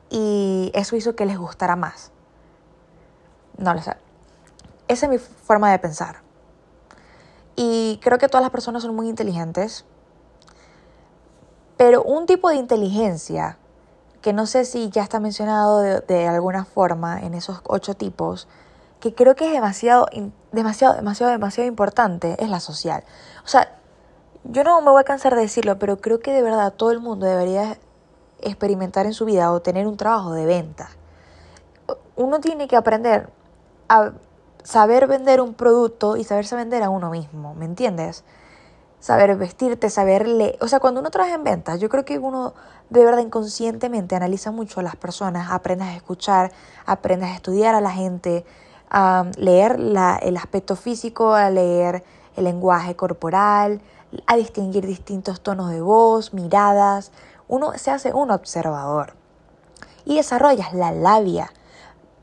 y 0.10 0.72
eso 0.75 0.98
hizo 0.98 1.15
que 1.15 1.25
les 1.25 1.38
gustara 1.38 1.77
más. 1.77 2.12
No 3.58 3.74
lo 3.74 3.82
sé. 3.82 3.96
Esa 4.89 5.05
es 5.05 5.10
mi 5.10 5.17
forma 5.17 5.72
de 5.72 5.79
pensar. 5.79 6.25
Y 7.55 8.00
creo 8.03 8.17
que 8.17 8.27
todas 8.27 8.41
las 8.41 8.51
personas 8.51 8.83
son 8.83 8.95
muy 8.95 9.07
inteligentes. 9.07 9.85
Pero 11.77 12.03
un 12.03 12.25
tipo 12.25 12.50
de 12.50 12.55
inteligencia, 12.55 13.57
que 14.21 14.33
no 14.33 14.45
sé 14.45 14.65
si 14.65 14.89
ya 14.89 15.03
está 15.03 15.19
mencionado 15.19 15.79
de, 15.79 16.27
alguna 16.27 16.65
forma 16.65 17.21
en 17.21 17.33
esos 17.33 17.62
ocho 17.65 17.95
tipos, 17.95 18.47
que 19.00 19.13
creo 19.13 19.35
que 19.35 19.47
es 19.47 19.51
demasiado, 19.51 20.07
demasiado, 20.51 20.95
demasiado, 20.95 21.31
demasiado 21.31 21.67
importante, 21.67 22.35
es 22.39 22.50
la 22.50 22.59
social. 22.59 23.03
O 23.43 23.47
sea, 23.47 23.77
yo 24.45 24.63
no 24.63 24.79
me 24.81 24.91
voy 24.91 25.01
a 25.01 25.03
cansar 25.03 25.35
de 25.35 25.41
decirlo, 25.41 25.77
pero 25.77 25.97
creo 25.97 26.19
que 26.19 26.31
de 26.31 26.41
verdad 26.41 26.74
todo 26.74 26.91
el 26.91 27.00
mundo 27.00 27.25
debería 27.25 27.77
experimentar 28.41 29.05
en 29.05 29.13
su 29.13 29.25
vida 29.25 29.51
o 29.51 29.62
tener 29.62 29.88
un 29.88 29.97
trabajo 29.97 30.33
de 30.33 30.45
venta. 30.45 30.89
Uno 32.15 32.39
tiene 32.39 32.67
que 32.67 32.75
aprender 32.75 33.29
a 33.89 34.13
saber 34.65 35.05
vender 35.05 35.41
un 35.41 35.53
producto 35.53 36.17
y 36.17 36.24
saberse 36.24 36.55
vender 36.55 36.81
a 36.81 36.89
uno 36.89 37.12
mismo, 37.12 37.53
¿me 37.53 37.65
entiendes? 37.65 38.24
Saber 39.00 39.36
vestirte, 39.38 39.91
saberle, 39.91 40.57
o 40.60 40.67
sea, 40.67 40.79
cuando 40.79 41.01
uno 41.01 41.11
trabaja 41.11 41.35
en 41.35 41.44
ventas, 41.44 41.79
yo 41.79 41.87
creo 41.87 42.03
que 42.03 42.18
uno 42.18 42.55
de 42.90 43.05
verdad 43.05 43.20
inconscientemente 43.20 44.16
analiza 44.16 44.50
mucho 44.50 44.79
a 44.79 44.83
las 44.83 44.96
personas, 44.96 45.51
aprendes 45.51 45.90
a 45.90 45.96
escuchar, 45.96 46.51
aprendes 46.87 47.29
a 47.29 47.35
estudiar 47.35 47.75
a 47.75 47.81
la 47.81 47.92
gente, 47.92 48.44
a 48.90 49.27
leer 49.37 49.79
la, 49.79 50.16
el 50.16 50.35
aspecto 50.35 50.75
físico, 50.75 51.33
a 51.33 51.51
leer 51.51 52.03
el 52.35 52.46
lenguaje 52.46 52.96
corporal, 52.96 53.81
a 54.25 54.35
distinguir 54.35 54.87
distintos 54.87 55.42
tonos 55.42 55.70
de 55.70 55.81
voz, 55.81 56.33
miradas. 56.33 57.11
Uno 57.48 57.74
se 57.77 57.92
hace 57.92 58.13
un 58.13 58.31
observador 58.31 59.13
y 60.05 60.16
desarrollas 60.16 60.74
la 60.74 60.92
labia. 60.92 61.51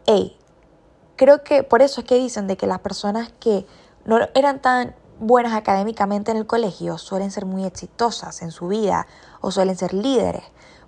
Ey, 0.06 0.36
creo 1.22 1.44
que 1.44 1.62
por 1.62 1.82
eso 1.82 2.00
es 2.00 2.06
que 2.08 2.16
dicen 2.16 2.48
de 2.48 2.56
que 2.56 2.66
las 2.66 2.80
personas 2.80 3.32
que 3.38 3.64
no 4.04 4.18
eran 4.34 4.60
tan 4.60 4.96
buenas 5.20 5.52
académicamente 5.52 6.32
en 6.32 6.36
el 6.36 6.48
colegio 6.48 6.98
suelen 6.98 7.30
ser 7.30 7.46
muy 7.46 7.64
exitosas 7.64 8.42
en 8.42 8.50
su 8.50 8.66
vida 8.66 9.06
o 9.40 9.52
suelen 9.52 9.76
ser 9.76 9.94
líderes 9.94 10.42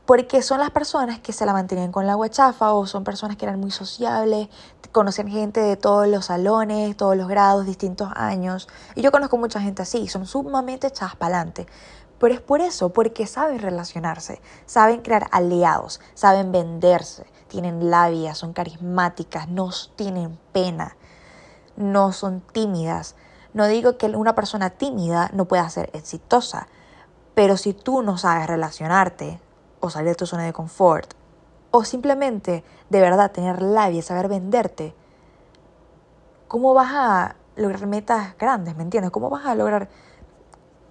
porque 0.06 0.42
son 0.42 0.58
las 0.58 0.70
personas 0.70 1.20
que 1.20 1.32
se 1.32 1.46
la 1.46 1.52
mantenían 1.52 1.92
con 1.92 2.08
la 2.08 2.14
guachafa 2.14 2.72
o 2.72 2.84
son 2.84 3.04
personas 3.04 3.36
que 3.36 3.44
eran 3.46 3.60
muy 3.60 3.70
sociables, 3.70 4.48
conocen 4.90 5.28
gente 5.28 5.60
de 5.60 5.76
todos 5.76 6.08
los 6.08 6.24
salones, 6.26 6.96
todos 6.96 7.16
los 7.16 7.28
grados, 7.28 7.64
distintos 7.64 8.10
años. 8.16 8.68
Y 8.96 9.02
yo 9.02 9.12
conozco 9.12 9.38
mucha 9.38 9.60
gente 9.60 9.82
así, 9.82 10.08
son 10.08 10.26
sumamente 10.26 10.88
echadas 10.88 11.14
para 11.14 11.36
adelante. 11.36 11.66
Pero 12.18 12.34
es 12.34 12.40
por 12.40 12.60
eso, 12.60 12.90
porque 12.90 13.26
saben 13.26 13.60
relacionarse, 13.60 14.40
saben 14.66 15.00
crear 15.00 15.28
aliados, 15.30 16.00
saben 16.14 16.50
venderse, 16.52 17.24
tienen 17.54 17.88
labia, 17.88 18.34
son 18.34 18.52
carismáticas, 18.52 19.48
no 19.48 19.70
tienen 19.94 20.36
pena, 20.50 20.96
no 21.76 22.10
son 22.10 22.40
tímidas. 22.40 23.14
No 23.52 23.68
digo 23.68 23.96
que 23.96 24.06
una 24.06 24.34
persona 24.34 24.70
tímida 24.70 25.30
no 25.32 25.44
pueda 25.44 25.70
ser 25.70 25.88
exitosa, 25.92 26.66
pero 27.36 27.56
si 27.56 27.72
tú 27.72 28.02
no 28.02 28.18
sabes 28.18 28.48
relacionarte, 28.48 29.40
o 29.78 29.88
salir 29.88 30.08
de 30.08 30.14
tu 30.16 30.26
zona 30.26 30.42
de 30.42 30.52
confort, 30.52 31.14
o 31.70 31.84
simplemente 31.84 32.64
de 32.90 33.00
verdad 33.00 33.30
tener 33.30 33.62
labia, 33.62 34.02
saber 34.02 34.26
venderte, 34.26 34.92
¿cómo 36.48 36.74
vas 36.74 36.90
a 36.92 37.36
lograr 37.54 37.86
metas 37.86 38.36
grandes? 38.36 38.74
¿Me 38.74 38.82
entiendes? 38.82 39.12
¿Cómo 39.12 39.30
vas 39.30 39.46
a 39.46 39.54
lograr 39.54 39.88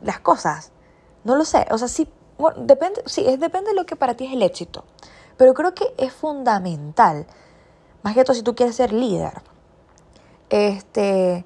las 0.01 0.21
cosas? 0.21 0.71
No 1.25 1.35
lo 1.35 1.43
sé. 1.43 1.67
O 1.71 1.77
sea, 1.77 1.89
sí, 1.89 2.09
bueno, 2.37 2.61
depende, 2.61 3.03
sí, 3.05 3.25
es, 3.27 3.37
depende 3.37 3.71
de 3.71 3.75
lo 3.75 3.85
que 3.85 3.97
para 3.97 4.13
ti 4.13 4.27
es 4.27 4.31
el 4.31 4.43
éxito. 4.43 4.85
Pero 5.37 5.53
creo 5.53 5.73
que 5.73 5.93
es 5.97 6.13
fundamental, 6.13 7.25
más 8.03 8.13
que 8.13 8.23
todo 8.23 8.35
si 8.35 8.43
tú 8.43 8.55
quieres 8.55 8.75
ser 8.75 8.93
líder, 8.93 9.41
este, 10.49 11.45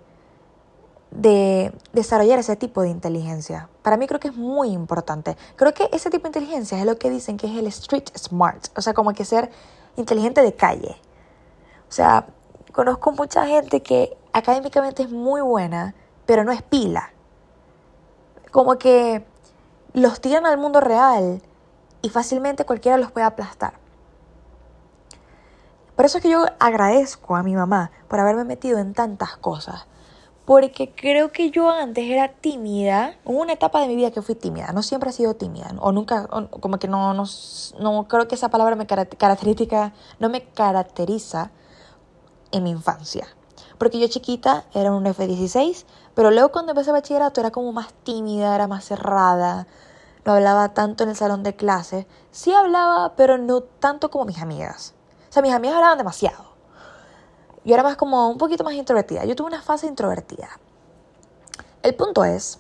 de 1.12 1.74
desarrollar 1.94 2.40
ese 2.40 2.56
tipo 2.56 2.82
de 2.82 2.90
inteligencia. 2.90 3.70
Para 3.82 3.98
mí 3.98 4.08
creo 4.08 4.20
que 4.20 4.28
es 4.28 4.36
muy 4.36 4.70
importante. 4.70 5.38
Creo 5.56 5.74
que 5.74 5.90
ese 5.94 6.10
tipo 6.10 6.24
de 6.24 6.30
inteligencia 6.30 6.78
es 6.78 6.86
lo 6.86 6.98
que 6.98 7.10
dicen 7.10 7.38
que 7.38 7.48
es 7.48 7.58
el 7.58 7.68
street 7.68 8.10
smart, 8.18 8.68
o 8.76 8.82
sea, 8.82 8.94
como 8.94 9.14
que 9.14 9.26
ser 9.26 9.50
inteligente 9.96 10.42
de 10.42 10.54
calle. 10.54 10.98
O 11.90 11.92
sea, 11.92 12.28
conozco 12.74 13.12
mucha 13.12 13.46
gente 13.46 13.82
que 13.82 14.18
académicamente 14.34 15.04
es 15.04 15.10
muy 15.10 15.42
buena, 15.42 15.96
pero 16.26 16.44
no 16.44 16.52
es 16.52 16.62
pila. 16.62 17.12
Como 18.52 18.78
que 18.78 19.26
los 19.94 20.20
tiran 20.22 20.46
al 20.46 20.58
mundo 20.58 20.82
real 20.82 21.42
y 22.08 22.10
fácilmente 22.10 22.66
cualquiera 22.66 22.98
los 22.98 23.12
puede 23.12 23.26
aplastar. 23.26 23.74
Por 25.98 26.06
eso 26.06 26.20
es 26.20 26.24
que 26.24 26.30
yo 26.30 26.46
agradezco 26.60 27.36
a 27.36 27.44
mi 27.44 27.54
mamá 27.56 27.92
por 28.08 28.22
haberme 28.22 28.46
metido 28.46 28.80
en 28.80 28.94
tantas 28.94 29.36
cosas 29.36 29.88
porque 30.48 30.94
creo 30.96 31.34
que 31.34 31.52
yo 31.52 31.70
antes 31.70 32.10
era 32.10 32.30
tímida, 32.30 33.18
hubo 33.26 33.42
una 33.42 33.52
etapa 33.52 33.82
de 33.82 33.90
mi 33.90 33.98
vida 33.98 34.12
que 34.12 34.22
fui 34.22 34.34
tímida, 34.34 34.72
no 34.72 34.82
siempre 34.82 35.10
he 35.10 35.14
sido 35.14 35.34
tímida, 35.34 35.76
o 35.82 35.92
nunca, 35.92 36.26
como 36.26 36.80
que 36.80 36.88
no, 36.88 37.14
no, 37.14 37.26
no 37.82 38.08
creo 38.08 38.30
que 38.30 38.36
esa 38.36 38.48
palabra 38.48 38.78
me 38.78 38.88
característica, 38.88 39.92
no 40.20 40.30
me 40.30 40.46
caracteriza 40.46 41.52
en 42.54 42.64
mi 42.64 42.70
infancia. 42.70 43.28
Porque 43.78 44.00
yo 44.00 44.08
chiquita 44.08 44.64
era 44.74 44.94
un 44.94 45.04
F16, 45.04 45.84
pero 46.16 46.32
luego 46.32 46.54
cuando 46.54 46.72
empecé 46.72 46.94
bachillerato 46.94 47.42
era 47.42 47.52
como 47.52 47.74
más 47.74 47.94
tímida, 48.06 48.56
era 48.56 48.68
más 48.68 48.86
cerrada, 48.86 49.68
no 50.28 50.34
hablaba 50.34 50.74
tanto 50.74 51.06
en 51.06 51.10
el 51.12 51.16
salón 51.16 51.42
de 51.42 51.56
clase. 51.56 52.06
Sí 52.32 52.52
hablaba, 52.52 53.16
pero 53.16 53.38
no 53.38 53.62
tanto 53.62 54.12
como 54.12 54.26
mis 54.26 54.42
amigas. 54.42 54.94
O 55.30 55.32
sea, 55.32 55.42
mis 55.42 55.54
amigas 55.54 55.78
hablaban 55.78 55.98
demasiado. 55.98 56.44
Yo 57.64 57.74
era 57.74 57.82
más 57.82 57.96
como 57.96 58.30
un 58.30 58.38
poquito 58.38 58.66
más 58.66 58.74
introvertida. 58.74 59.24
Yo 59.24 59.38
tuve 59.38 59.48
una 59.48 59.62
fase 59.62 59.88
introvertida. 59.88 60.50
El 61.82 61.96
punto 61.96 62.26
es 62.26 62.60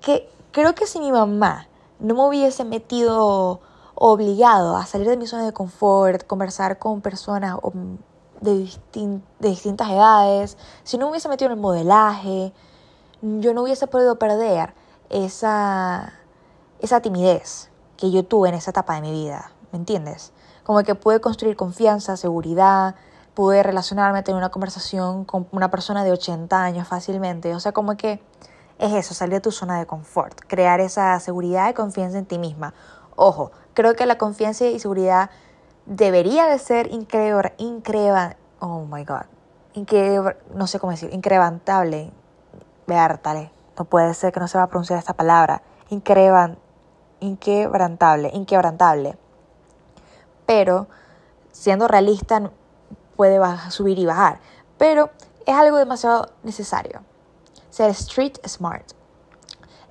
que 0.00 0.28
creo 0.50 0.74
que 0.74 0.88
si 0.88 0.98
mi 0.98 1.12
mamá 1.12 1.68
no 2.00 2.16
me 2.16 2.26
hubiese 2.26 2.64
metido 2.64 3.60
obligado 3.94 4.76
a 4.76 4.84
salir 4.84 5.08
de 5.08 5.16
mi 5.16 5.28
zona 5.28 5.44
de 5.44 5.52
confort, 5.52 6.26
conversar 6.26 6.80
con 6.80 7.00
personas 7.00 7.58
de, 8.40 8.68
de 9.38 9.48
distintas 9.48 9.88
edades, 9.88 10.58
si 10.82 10.98
no 10.98 11.04
me 11.06 11.10
hubiese 11.12 11.28
metido 11.28 11.46
en 11.46 11.58
el 11.58 11.62
modelaje, 11.62 12.52
yo 13.20 13.54
no 13.54 13.62
hubiese 13.62 13.86
podido 13.86 14.18
perder 14.18 14.74
esa, 15.10 16.12
esa 16.82 17.00
timidez 17.00 17.70
que 17.96 18.10
yo 18.10 18.24
tuve 18.24 18.48
en 18.48 18.56
esa 18.56 18.70
etapa 18.70 18.94
de 18.96 19.00
mi 19.00 19.12
vida, 19.12 19.52
¿me 19.72 19.78
entiendes? 19.78 20.32
Como 20.64 20.82
que 20.82 20.94
pude 20.94 21.20
construir 21.20 21.56
confianza, 21.56 22.16
seguridad, 22.16 22.96
pude 23.34 23.62
relacionarme, 23.62 24.22
tener 24.22 24.38
una 24.38 24.50
conversación 24.50 25.24
con 25.24 25.48
una 25.52 25.70
persona 25.70 26.04
de 26.04 26.12
80 26.12 26.62
años 26.62 26.88
fácilmente. 26.88 27.54
O 27.54 27.60
sea, 27.60 27.72
como 27.72 27.96
que 27.96 28.22
es 28.78 28.92
eso, 28.92 29.14
salir 29.14 29.34
de 29.34 29.40
tu 29.40 29.52
zona 29.52 29.78
de 29.78 29.86
confort, 29.86 30.40
crear 30.46 30.80
esa 30.80 31.18
seguridad 31.20 31.70
y 31.70 31.74
confianza 31.74 32.18
en 32.18 32.26
ti 32.26 32.38
misma. 32.38 32.74
Ojo, 33.16 33.52
creo 33.74 33.94
que 33.94 34.06
la 34.06 34.18
confianza 34.18 34.66
y 34.66 34.78
seguridad 34.78 35.30
debería 35.86 36.46
de 36.46 36.58
ser 36.58 36.92
increíble, 36.92 37.54
increíble, 37.58 38.36
oh 38.58 38.84
my 38.86 39.04
god, 39.04 39.26
increíble, 39.74 40.36
no 40.54 40.66
sé 40.66 40.78
cómo 40.78 40.90
decir, 40.90 41.12
incrementable, 41.12 42.12
tal, 43.22 43.50
no 43.78 43.84
puede 43.84 44.12
ser 44.14 44.32
que 44.32 44.40
no 44.40 44.48
se 44.48 44.58
va 44.58 44.64
a 44.64 44.66
pronunciar 44.68 44.98
esta 44.98 45.14
palabra, 45.14 45.62
increvan, 45.88 46.58
inquebrantable, 47.22 48.30
inquebrantable. 48.34 49.16
Pero 50.46 50.88
siendo 51.50 51.88
realista 51.88 52.50
puede 53.16 53.40
subir 53.70 53.98
y 53.98 54.06
bajar, 54.06 54.40
pero 54.78 55.10
es 55.46 55.54
algo 55.54 55.76
demasiado 55.76 56.30
necesario. 56.42 57.02
Ser 57.70 57.90
street 57.90 58.38
smart. 58.46 58.92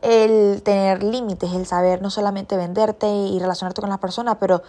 El 0.01 0.61
tener 0.63 1.03
límites, 1.03 1.53
el 1.53 1.65
saber 1.65 2.01
no 2.01 2.09
solamente 2.09 2.57
venderte 2.57 3.07
y 3.07 3.39
relacionarte 3.39 3.81
con 3.81 3.89
las 3.89 3.99
personas, 3.99 4.37
pero 4.39 4.61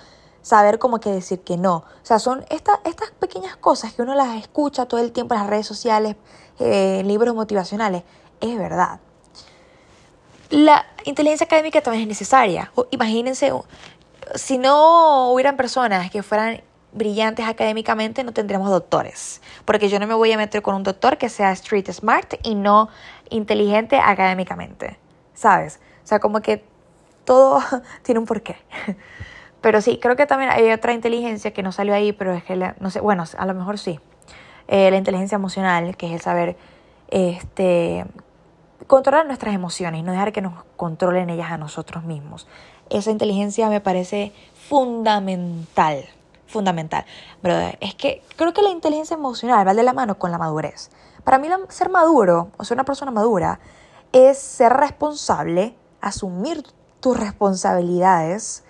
saber 0.43 0.79
cómo 0.79 1.01
que 1.01 1.11
decir 1.11 1.41
que 1.41 1.57
no. 1.57 1.77
O 1.77 2.05
sea, 2.05 2.19
son 2.19 2.45
estas 2.51 2.79
pequeñas 3.19 3.57
cosas 3.57 3.95
que 3.95 4.03
uno 4.03 4.15
las 4.15 4.37
escucha 4.37 4.87
todo 4.87 5.01
el 5.01 5.13
tiempo 5.13 5.35
en 5.35 5.41
las 5.41 5.49
redes 5.49 5.67
sociales, 5.67 6.17
eh, 6.59 7.03
libros 7.05 7.35
motivacionales. 7.35 8.03
Es 8.41 8.59
verdad. 8.59 9.01
La 10.53 10.85
inteligencia 11.07 11.47
académica 11.47 11.81
también 11.81 12.03
es 12.03 12.09
necesaria. 12.09 12.71
Imagínense, 12.91 13.51
si 14.35 14.59
no 14.59 15.33
hubieran 15.33 15.57
personas 15.57 16.11
que 16.11 16.23
fueran 16.23 16.61
brillantes 16.93 17.47
académicamente, 17.47 18.23
no 18.23 18.33
tendríamos 18.33 18.69
doctores. 18.69 19.41
Porque 19.65 19.89
yo 19.89 19.99
no 19.99 20.07
me 20.07 20.13
voy 20.13 20.31
a 20.31 20.37
meter 20.37 20.61
con 20.61 20.75
un 20.75 20.83
doctor 20.83 21.17
que 21.17 21.31
sea 21.31 21.53
street 21.53 21.91
smart 21.91 22.35
y 22.43 22.55
no 22.55 22.91
inteligente 23.31 23.99
académicamente. 23.99 24.99
¿Sabes? 25.33 25.81
O 26.05 26.07
sea, 26.07 26.19
como 26.21 26.43
que 26.43 26.63
todo 27.25 27.63
tiene 28.03 28.19
un 28.19 28.27
porqué. 28.27 28.57
Pero 29.63 29.81
sí, 29.81 29.99
creo 30.03 30.17
que 30.17 30.27
también 30.27 30.51
hay 30.51 30.71
otra 30.71 30.93
inteligencia 30.93 31.55
que 31.55 31.63
no 31.63 31.73
salió 31.73 31.95
ahí, 31.95 32.13
pero 32.13 32.35
es 32.35 32.43
que, 32.43 32.57
no 32.57 32.91
sé, 32.91 33.01
bueno, 33.01 33.25
a 33.39 33.47
lo 33.47 33.55
mejor 33.55 33.79
sí. 33.79 34.01
Eh, 34.67 34.91
la 34.91 34.97
inteligencia 34.97 35.37
emocional, 35.37 35.97
que 35.97 36.09
es 36.09 36.13
el 36.13 36.21
saber 36.21 36.57
este, 37.09 38.05
controlar 38.93 39.25
nuestras 39.25 39.55
emociones 39.55 40.01
y 40.01 40.03
no 40.03 40.13
dejar 40.13 40.33
que 40.33 40.43
nos 40.43 40.65
controlen 40.77 41.31
ellas 41.31 41.51
a 41.51 41.57
nosotros 41.57 42.05
mismos. 42.05 42.47
Esa 42.91 43.11
inteligencia 43.11 43.71
me 43.71 43.81
parece 43.81 44.35
fundamental, 44.69 46.05
fundamental. 46.47 47.07
Pero 47.41 47.55
es 47.81 47.95
que 47.95 48.23
creo 48.37 48.53
que 48.53 48.61
la 48.61 48.69
inteligencia 48.69 49.15
emocional 49.15 49.67
va 49.67 49.73
de 49.73 49.83
la 49.83 49.95
mano 49.95 50.19
con 50.19 50.31
la 50.31 50.37
madurez. 50.37 50.91
Para 51.25 51.39
mí 51.39 51.49
ser 51.71 51.89
maduro, 51.89 52.51
o 52.59 52.65
ser 52.65 52.75
una 52.75 52.85
persona 52.85 53.11
madura, 53.11 53.61
es 54.13 54.37
ser 54.37 54.75
responsable, 54.75 55.75
asumir 56.03 56.63
tus 57.01 57.19
responsabilidades, 57.19 58.63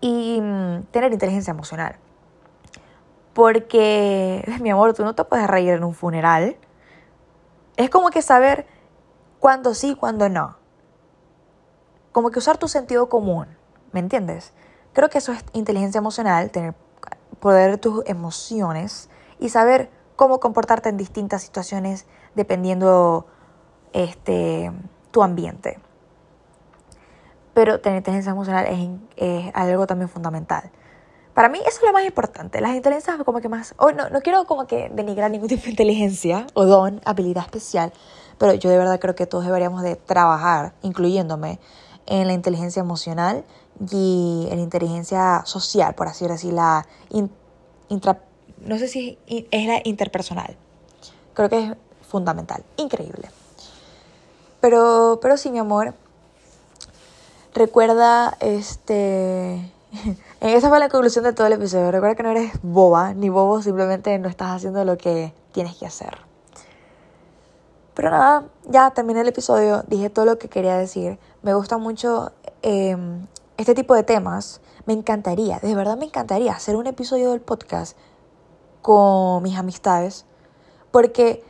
y 0.00 0.40
mm, 0.40 0.84
tener 0.84 1.12
inteligencia 1.12 1.50
emocional. 1.50 1.96
Porque, 3.34 4.42
mi 4.62 4.70
amor, 4.70 4.94
tú 4.94 5.04
no 5.04 5.14
te 5.14 5.24
puedes 5.24 5.46
reír 5.48 5.74
en 5.74 5.84
un 5.84 5.92
funeral. 5.92 6.56
Es 7.76 7.90
como 7.90 8.08
que 8.08 8.22
saber 8.22 8.77
cuándo 9.40 9.74
sí, 9.74 9.94
cuándo 9.94 10.28
no. 10.28 10.56
Como 12.12 12.30
que 12.30 12.38
usar 12.38 12.58
tu 12.58 12.68
sentido 12.68 13.08
común, 13.08 13.46
¿me 13.92 14.00
entiendes? 14.00 14.52
Creo 14.92 15.10
que 15.10 15.18
eso 15.18 15.32
es 15.32 15.44
inteligencia 15.52 15.98
emocional, 15.98 16.50
tener 16.50 16.74
poder 17.40 17.78
tus 17.78 18.02
emociones 18.06 19.08
y 19.38 19.50
saber 19.50 19.90
cómo 20.16 20.40
comportarte 20.40 20.88
en 20.88 20.96
distintas 20.96 21.42
situaciones 21.42 22.06
dependiendo 22.34 23.26
este 23.92 24.72
tu 25.12 25.22
ambiente 25.22 25.80
pero 27.58 27.80
tener 27.80 27.96
inteligencia 27.96 28.30
emocional 28.30 28.68
es, 29.16 29.50
algo 29.52 29.88
también 29.88 30.08
fundamental. 30.08 30.70
Para 31.34 31.48
mí 31.48 31.58
eso 31.58 31.80
es 31.80 31.82
lo 31.82 31.92
más 31.92 32.04
importante. 32.04 32.60
Las 32.60 32.76
inteligencias 32.76 33.16
como 33.24 33.40
que 33.40 33.48
más... 33.48 33.74
Oh, 33.78 33.90
no, 33.90 34.08
no 34.10 34.20
quiero 34.20 34.44
como 34.44 34.68
que 34.68 34.88
denigrar 34.94 35.28
ningún 35.28 35.48
tipo 35.48 35.64
de 35.64 35.70
inteligencia 35.70 36.46
o 36.54 36.66
don, 36.66 37.00
habilidad 37.04 37.42
especial, 37.46 37.92
pero 38.38 38.54
yo 38.54 38.70
de 38.70 38.78
verdad 38.78 38.98
creo 39.00 39.14
que 39.14 39.26
todos 39.26 39.44
deberíamos 39.44 39.82
de 39.82 39.96
trabajar, 39.96 40.72
incluyéndome, 40.82 41.58
en 42.06 42.26
la 42.26 42.32
inteligencia 42.32 42.80
emocional 42.80 43.44
y 43.90 44.48
en 44.50 44.56
la 44.56 44.62
inteligencia 44.62 45.42
social, 45.44 45.94
por 45.94 46.08
así 46.08 46.26
decirlo, 46.26 46.82
no 47.10 48.78
sé 48.78 48.88
si 48.88 49.18
es 49.26 49.66
la 49.66 49.80
interpersonal. 49.84 50.56
Creo 51.34 51.48
que 51.48 51.58
es 51.58 51.72
fundamental, 52.08 52.64
increíble. 52.76 53.30
Pero, 54.60 55.18
pero 55.20 55.36
sí, 55.36 55.50
mi 55.50 55.58
amor, 55.58 55.94
Recuerda, 57.58 58.36
este... 58.38 59.72
Esa 60.40 60.68
fue 60.68 60.78
la 60.78 60.88
conclusión 60.88 61.24
de 61.24 61.32
todo 61.32 61.48
el 61.48 61.54
episodio. 61.54 61.90
Recuerda 61.90 62.14
que 62.14 62.22
no 62.22 62.30
eres 62.30 62.52
boba 62.62 63.14
ni 63.14 63.30
bobo, 63.30 63.62
simplemente 63.62 64.16
no 64.20 64.28
estás 64.28 64.50
haciendo 64.50 64.84
lo 64.84 64.96
que 64.96 65.32
tienes 65.50 65.74
que 65.76 65.86
hacer. 65.86 66.27
Pero 67.98 68.10
nada, 68.10 68.44
ya 68.68 68.92
terminé 68.92 69.22
el 69.22 69.26
episodio, 69.26 69.82
dije 69.88 70.08
todo 70.08 70.24
lo 70.24 70.38
que 70.38 70.48
quería 70.48 70.76
decir. 70.76 71.18
Me 71.42 71.52
gusta 71.54 71.78
mucho 71.78 72.30
em, 72.62 73.26
este 73.56 73.74
tipo 73.74 73.92
de 73.92 74.04
temas. 74.04 74.60
Me 74.86 74.92
encantaría, 74.92 75.58
de 75.58 75.74
verdad 75.74 75.96
me 75.96 76.04
encantaría 76.04 76.52
hacer 76.52 76.76
un 76.76 76.86
episodio 76.86 77.32
del 77.32 77.40
podcast 77.40 77.98
con 78.82 79.42
mis 79.42 79.58
amistades. 79.58 80.26
Porque 80.92 81.42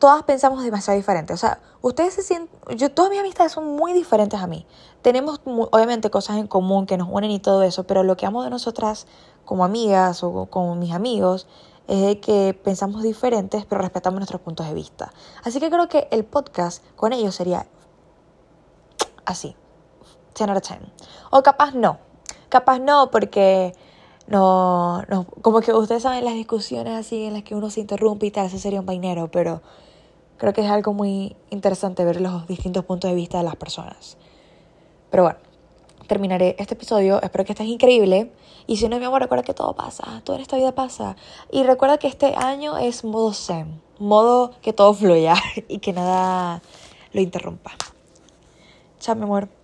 todas 0.00 0.24
pensamos 0.24 0.64
demasiado 0.64 0.96
diferente. 0.96 1.34
O 1.34 1.36
sea, 1.36 1.60
ustedes 1.82 2.14
se 2.14 2.22
sienten, 2.22 2.76
yo, 2.76 2.90
todas 2.90 3.12
mis 3.12 3.20
amistades 3.20 3.52
son 3.52 3.66
muy 3.76 3.92
diferentes 3.92 4.40
a 4.40 4.48
mí. 4.48 4.66
Tenemos 5.02 5.40
obviamente 5.44 6.10
cosas 6.10 6.38
en 6.38 6.48
común 6.48 6.86
que 6.86 6.96
nos 6.96 7.06
unen 7.08 7.30
y 7.30 7.38
todo 7.38 7.62
eso, 7.62 7.84
pero 7.84 8.02
lo 8.02 8.16
que 8.16 8.26
amo 8.26 8.42
de 8.42 8.50
nosotras 8.50 9.06
como 9.44 9.64
amigas 9.64 10.24
o 10.24 10.46
como 10.46 10.74
mis 10.74 10.92
amigos 10.92 11.46
es 11.90 12.00
de 12.00 12.20
que 12.20 12.54
pensamos 12.54 13.02
diferentes, 13.02 13.64
pero 13.64 13.80
respetamos 13.80 14.20
nuestros 14.20 14.40
puntos 14.40 14.64
de 14.68 14.74
vista. 14.74 15.12
Así 15.42 15.58
que 15.58 15.70
creo 15.70 15.88
que 15.88 16.06
el 16.12 16.24
podcast 16.24 16.84
con 16.94 17.12
ellos 17.12 17.34
sería 17.34 17.66
así, 19.24 19.56
10 20.36 20.50
out 20.50 20.56
of 20.56 20.68
10. 20.68 20.80
O 21.30 21.42
capaz 21.42 21.74
no, 21.74 21.98
capaz 22.48 22.78
no, 22.78 23.10
porque 23.10 23.72
no, 24.28 25.02
no, 25.08 25.26
como 25.42 25.60
que 25.62 25.72
ustedes 25.72 26.04
saben 26.04 26.24
las 26.24 26.34
discusiones 26.34 26.94
así 26.94 27.24
en 27.24 27.32
las 27.32 27.42
que 27.42 27.56
uno 27.56 27.70
se 27.70 27.80
interrumpe 27.80 28.26
y 28.26 28.30
tal, 28.30 28.46
ese 28.46 28.60
sería 28.60 28.78
un 28.78 28.86
vainero, 28.86 29.28
pero 29.28 29.60
creo 30.36 30.52
que 30.52 30.60
es 30.60 30.70
algo 30.70 30.92
muy 30.92 31.34
interesante 31.50 32.04
ver 32.04 32.20
los 32.20 32.46
distintos 32.46 32.84
puntos 32.84 33.10
de 33.10 33.16
vista 33.16 33.38
de 33.38 33.44
las 33.44 33.56
personas. 33.56 34.16
Pero 35.10 35.24
bueno, 35.24 35.40
terminaré 36.10 36.56
este 36.58 36.74
episodio, 36.74 37.22
espero 37.22 37.44
que 37.44 37.52
estés 37.52 37.68
increíble. 37.68 38.32
Y 38.66 38.78
si 38.78 38.88
no, 38.88 38.98
mi 38.98 39.04
amor, 39.04 39.22
recuerda 39.22 39.44
que 39.44 39.54
todo 39.54 39.74
pasa, 39.76 40.22
todo 40.24 40.34
en 40.34 40.42
esta 40.42 40.56
vida 40.56 40.74
pasa. 40.74 41.14
Y 41.52 41.62
recuerda 41.62 41.98
que 41.98 42.08
este 42.08 42.34
año 42.34 42.78
es 42.78 43.04
modo 43.04 43.32
zen, 43.32 43.80
modo 44.00 44.50
que 44.60 44.72
todo 44.72 44.92
fluya 44.92 45.34
y 45.68 45.78
que 45.78 45.92
nada 45.92 46.62
lo 47.12 47.20
interrumpa. 47.20 47.70
Chao, 48.98 49.14
mi 49.14 49.22
amor. 49.22 49.59